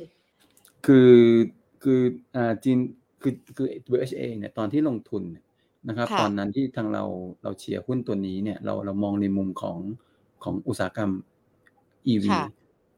[0.85, 1.13] คือ
[1.83, 2.01] คือ
[2.35, 2.77] อ่าจีน
[3.21, 5.43] คือคือ WHA เนี่ยตอนที่ลงทุนเนี่ย
[5.87, 7.03] นะครับ ค่ะ ตอนนั้นที่ทางเรา
[7.43, 9.77] เราเชียร์หุ้นตัวนี้เนี่ยเราเรามองในมุมของ
[10.43, 11.11] ของอุตสาหกรรม
[12.11, 12.43] EV ค่ะ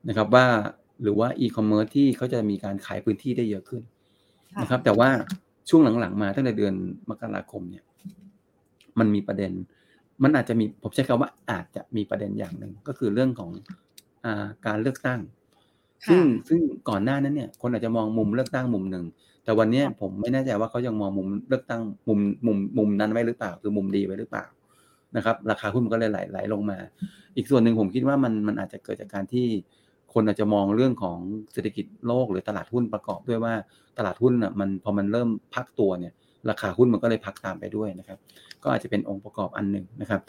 [0.08, 0.46] นะครับว่า
[1.02, 3.84] หรือว่า e-commerce ที่เขาจะมีการขายพื้นที่ได้เยอะขึ้น
[4.54, 5.10] ค่ะ นะครับ แต่ว่า
[5.70, 6.74] ช่วงหลังๆมาตั้งแต่เดือน
[7.10, 7.84] มกราคมเนี่ย
[9.00, 9.52] มันมีประเด็น
[10.24, 13.52] มันอาจจะมีผมใช้คำว่าอาจจะมีประเด็นอย่างหนึ่งก็คือเรื่องของ
[14.26, 15.20] อ่าการเลือกตั้ง
[16.06, 16.60] ค่ะซึ่งซึ่ง
[16.90, 19.06] ก่อนหน้านั้นเนี่ย คนอาจจะมองมุมเลือกตั้งมุมหนึ่ง
[19.50, 24.46] แต่วันเนี้ยค่ะผมไม่แน่ใจว่าเขายังมองมุมเลือกตั้งมุมมุมมุมนั้นไว้หรือเปล่า คือมุมดีไว้หรือเปล่า
[25.16, 26.78] นะครับ ราคาหุ้นมันก็เลยไหลไหลลงมา
[27.36, 29.48] อีกส่วนหนึ่งผมคิดว่ามันมันอาจจะเกิดจากการที่
[30.14, 31.18] คนอาจจะมองเรื่องของ
[31.54, 33.54] เศรษฐกิจโลกหรือตลาดหุ้นประกอบด้วยว่า
[33.98, 36.14] ตลาดหุ้นอะมันพอมันเริ่มพักตัวเนี่ย
[36.50, 38.18] ราคาหุ้นมันก็เลยพักตามไปด้วยนะครับ
[38.64, 40.22] ก็อาจจะเป็นองค์ประกอบอันหนึ่งนะครับ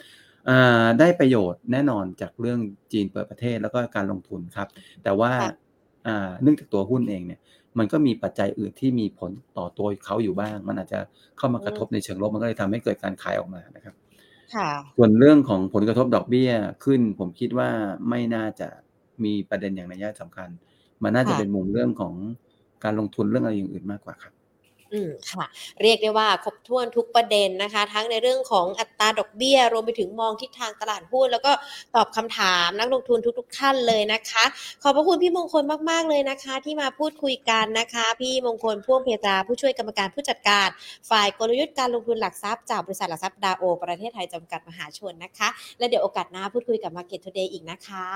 [0.49, 2.61] อ่าได้ประโยชน์แน่นอนจากเรื่อง
[2.93, 4.69] จีนเปิดประเทศแล้วก็การลงทุนครับ
[5.05, 5.53] แต่ว่าค่ะ
[6.07, 7.41] อ่าเนื่องจากตัวหุ้นเองเนี่ย
[7.79, 10.99] มันก็มีปัจจัยอื่นที่มีผลต่อตัวเขาอยู่บ้าง มันอาจจะ
[11.39, 13.95] เข้ามากระทบในเชิงลบมันก็เลยทำให้เกิดการขายออกมานะครับ
[14.55, 16.51] ค่ะส่วนเรื่องของผลกระทบดอกเบี้ย
[16.85, 17.71] ขึ้น ผมคิดว่า
[18.09, 18.69] ไม่น่าจะ
[19.25, 20.49] มีประเด็นอย่างนัยสำคัญ
[21.03, 22.15] มันน่าจะค่ะเป็นมุมเรื่องของ
[22.85, 24.33] การลงทุนเรื่องอะไรอย่างอื่นมากกว่าครับ
[24.93, 25.45] อืมค่ะ
[25.83, 31.53] เรียกได้ว่าครบถ้วนทุกประเด็นนะคะ ทั้งในเรื่องของอัตราดอกเบี้ย รวมไปถึงมองทิศทางตลาดหุ้นแล้วก็
[31.95, 34.45] ตอบคำถามนักลงทุนทุก ๆ ท่านเลยนะคะ
[34.83, 40.69] ขอบพระคุณพี่มงคลมากๆเลยนะคะ ที่มาพูดคุยกันนะคะ พี่มงคลพ่วงเพตราผู้ช่วยกรรมการผู้จัดการ
[41.11, 48.07] ฝ่ายกลยุทธ์การลงทุนหลักทรัพย์จากบริษัทหลักทรัพย์ดาโอ ประเทศไทยจำกัดมหาชนนะคะ และเดี๋ยวโอกาสหน้าพูดคุยกับ Market Today อีกนะคะ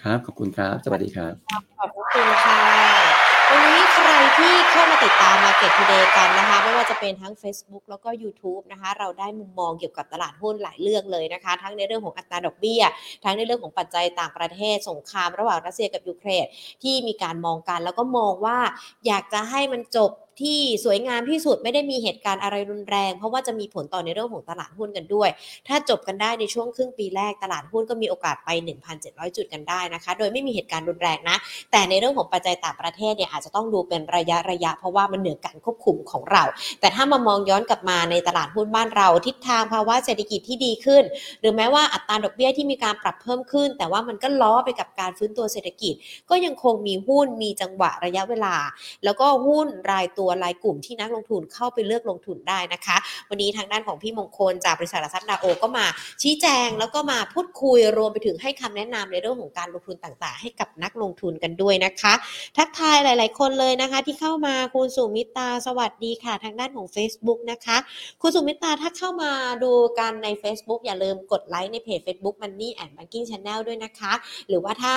[0.00, 1.32] ครับขอบคุณครับ สวัสดีครับ
[1.78, 12.82] ขอบพระคุณค่ะ วันนี้ใครที่เข้ามาติดตาม Market Today กันนะคะ ไม่ว่าจะเป็นทั้ง Facebook แล้วก็ YouTube นะคะ เราได้มุมมองเกี่ยวกับตลาดหุ้นหลายเรื่องเลยนะคะ ทั้งในเรื่องของอัตราดอกเบี้ย
[13.24, 16.44] ทั้งในเรื่องของปัจจัยต่างประเทศ สงครามระหว่างรัสเซียกับยูเครน
[16.82, 18.58] ที่มีการมองกันแล้วก็มองว่า
[19.06, 20.10] อยากจะให้มันจบ
[20.40, 25.28] ที่สวยงามที่สุดไม่ได้มีเหตุการณ์อะไรรุนแรง เพราะว่าจะมีผลต่อในเรื่องของตลาดหุ้นกันด้วย
[25.68, 28.50] ถ้าจบกันได้ในช่วงครึ่งปีแรกตลาดหุ้นก็มีโอกาสไป
[28.92, 31.36] 1,700 จุดกันได้นะคะ โดยไม่มีเหตุการณ์รุนแรงนะ
[31.72, 36.42] แต่ในเรื่องของปัจจัยต่างประเทศเนี่ยอาจจะต้องดูเป็นระยะระยะเพราะว่ามันเหนือการควบคุมของเรา
[36.80, 41.02] แต่ถ้ามามองย้อนกลับมาในตลาดหุ้นบ้านเรา ทิศทางภาวะเศรษฐกิจที่ดีขึ้น
[41.40, 45.94] หรือแม้ว่าอัตราดอกเบี้ยที่มีการปรับเพิ่มขึ้น แต่ว่ามันก็ล้อไปกับการฟื้นตัวเศรษฐกิจ
[46.30, 48.56] ก็ยังคงมีหุ้นมีจังหวะระยะเวลา
[49.04, 52.96] แล้วก็หุ้นรายตัวรายกลุ่มที่นักลงทุนเข้าไปเลือกลงทุนได้นะคะ
[53.30, 55.86] วันนี้ทางด้านของพี่มงคลจากบริษัทหลักทรัพย์ดาโอก็มา
[56.22, 62.12] ชี้แจงแล้วก็มาพูดคุยรวมไปถึงให้คำแนะนำในเรื่องของการลงทุนต่างๆ ให้กับนักลงทุนกันด้วยนะคะ
[62.56, 67.76] ทักทายหลาย ๆ คนเลยนะคะ ที่เข้ามาคุณสุมิตาสวัสดีค่ะ ทางด้านของ Facebook นะคะ
[68.22, 69.32] คุณสุมิตาถ้าเข้ามา
[69.64, 74.12] ดูกันใน Facebook อย่าลืมกดไลค์ในเพจ Facebook Money and Banking Channel ด้วยนะคะ
[74.48, 74.96] หรือว่าถ้า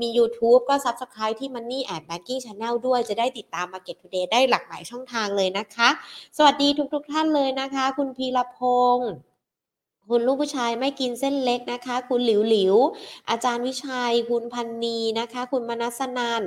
[0.00, 5.88] มี YouTube ก็ Subscribe ที่ Money and Banking Channel ด้วยจะได้ติดตาม Market Today ได้หลากหลายช่องทางเลยนะคะ
[6.36, 8.58] สวัสดีทุกๆท่านเลยนะคะ คุณพีรพ
[8.96, 9.10] งศ์
[10.10, 12.74] คุณลูกผู้ชายไม่กินเส้นเล็กนะคะ คุณหลิวหลิว
[13.30, 16.42] อาจารย์วิชัย คุณพันนีนะคะ คุณมนัสนัน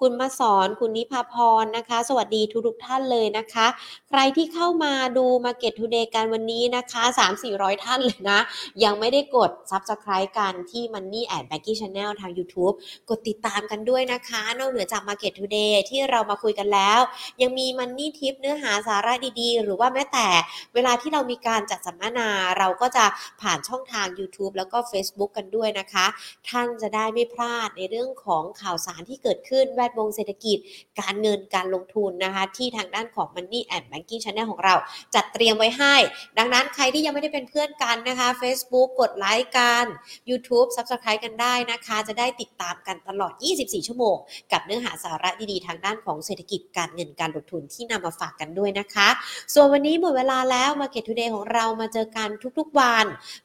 [0.00, 3.66] คุณมาสอน คุณนิพาพรนะคะ สวัสดีทุกทุกท่านเลยนะคะ
[4.08, 7.02] ใครที่เข้ามาดู Market Today กันวันนี้นะคะ
[7.42, 8.38] 3-400 ท่านเลยนะ
[8.84, 12.74] ยังไม่ได้กด Subscribe กันที่ Money and Banking Channel ทาง YouTube
[13.08, 17.00] กดติดตามกันด้วยนะคะ นอกเหนือจาก Market Today ที่เรามาคุยกันแล้ว
[17.42, 20.28] ยังมี Money Tip เนื้อหาสาระดีๆ หรือว่าแม้แต่
[20.74, 22.28] เวลาที่เรามีการจัดสัมมนา
[22.60, 22.99] เราก็จะ
[23.42, 26.06] ผ่านช่องทาง YouTube แล้วก็ Facebook กันด้วยนะคะ
[26.48, 30.58] ท่านจะได้ไม่พลาดในเรื่องของข่าวสารที่เกิดขึ้นแวดวงเศรษฐกิจ
[31.00, 34.74] การเงินการลงทุนนะคะ ที่ทางด้านของ Money and Banking Channel ของเรา
[35.14, 35.94] จัดเตรียมไว้ให้
[36.38, 39.84] ดังนั้นใครที่ยังไม่ได้เป็นเพื่อนกันนะคะ Facebook กดไลค์กัน
[40.30, 44.16] YouTube Subscribe กันได้นะคะ จะได้ติดตามกันตลอด 24 ชั่วโมง
[44.52, 49.08] กับเนื้อหาสาระดีๆ ทางด้านของเศรษฐกิจการเงินการลงทุนที่นำมาฝากกันด้วยนะคะ
[49.54, 52.28] ส่วนวันนี้หมดเวลาแล้ว Market Today ของเรามาเจอกัน
[52.58, 52.89] ทุกๆวัน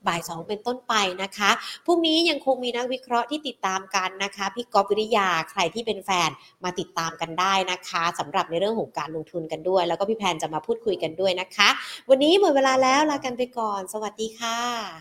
[0.08, 0.94] บ่าย 2 เป็นต้นไป
[1.24, 1.52] นะคะ
[1.86, 6.30] พรุ่งนี้ยังคงมีนักวิเคราะห์ที่ติดตามกันนะคะพี่กอฟวิริยาใครที่เป็นแฟน
[6.64, 11.70] มาติดตามกันได้นะคะสำหรับในเรื่องของการลงทุนกันด้วย แล้วก็พี่แพนจะมาพูดคุยกันด้วยนะคะ
[12.10, 14.96] วันนี้หมดเวลาแล้วลากันไปก่อน สวัสดีค่ะ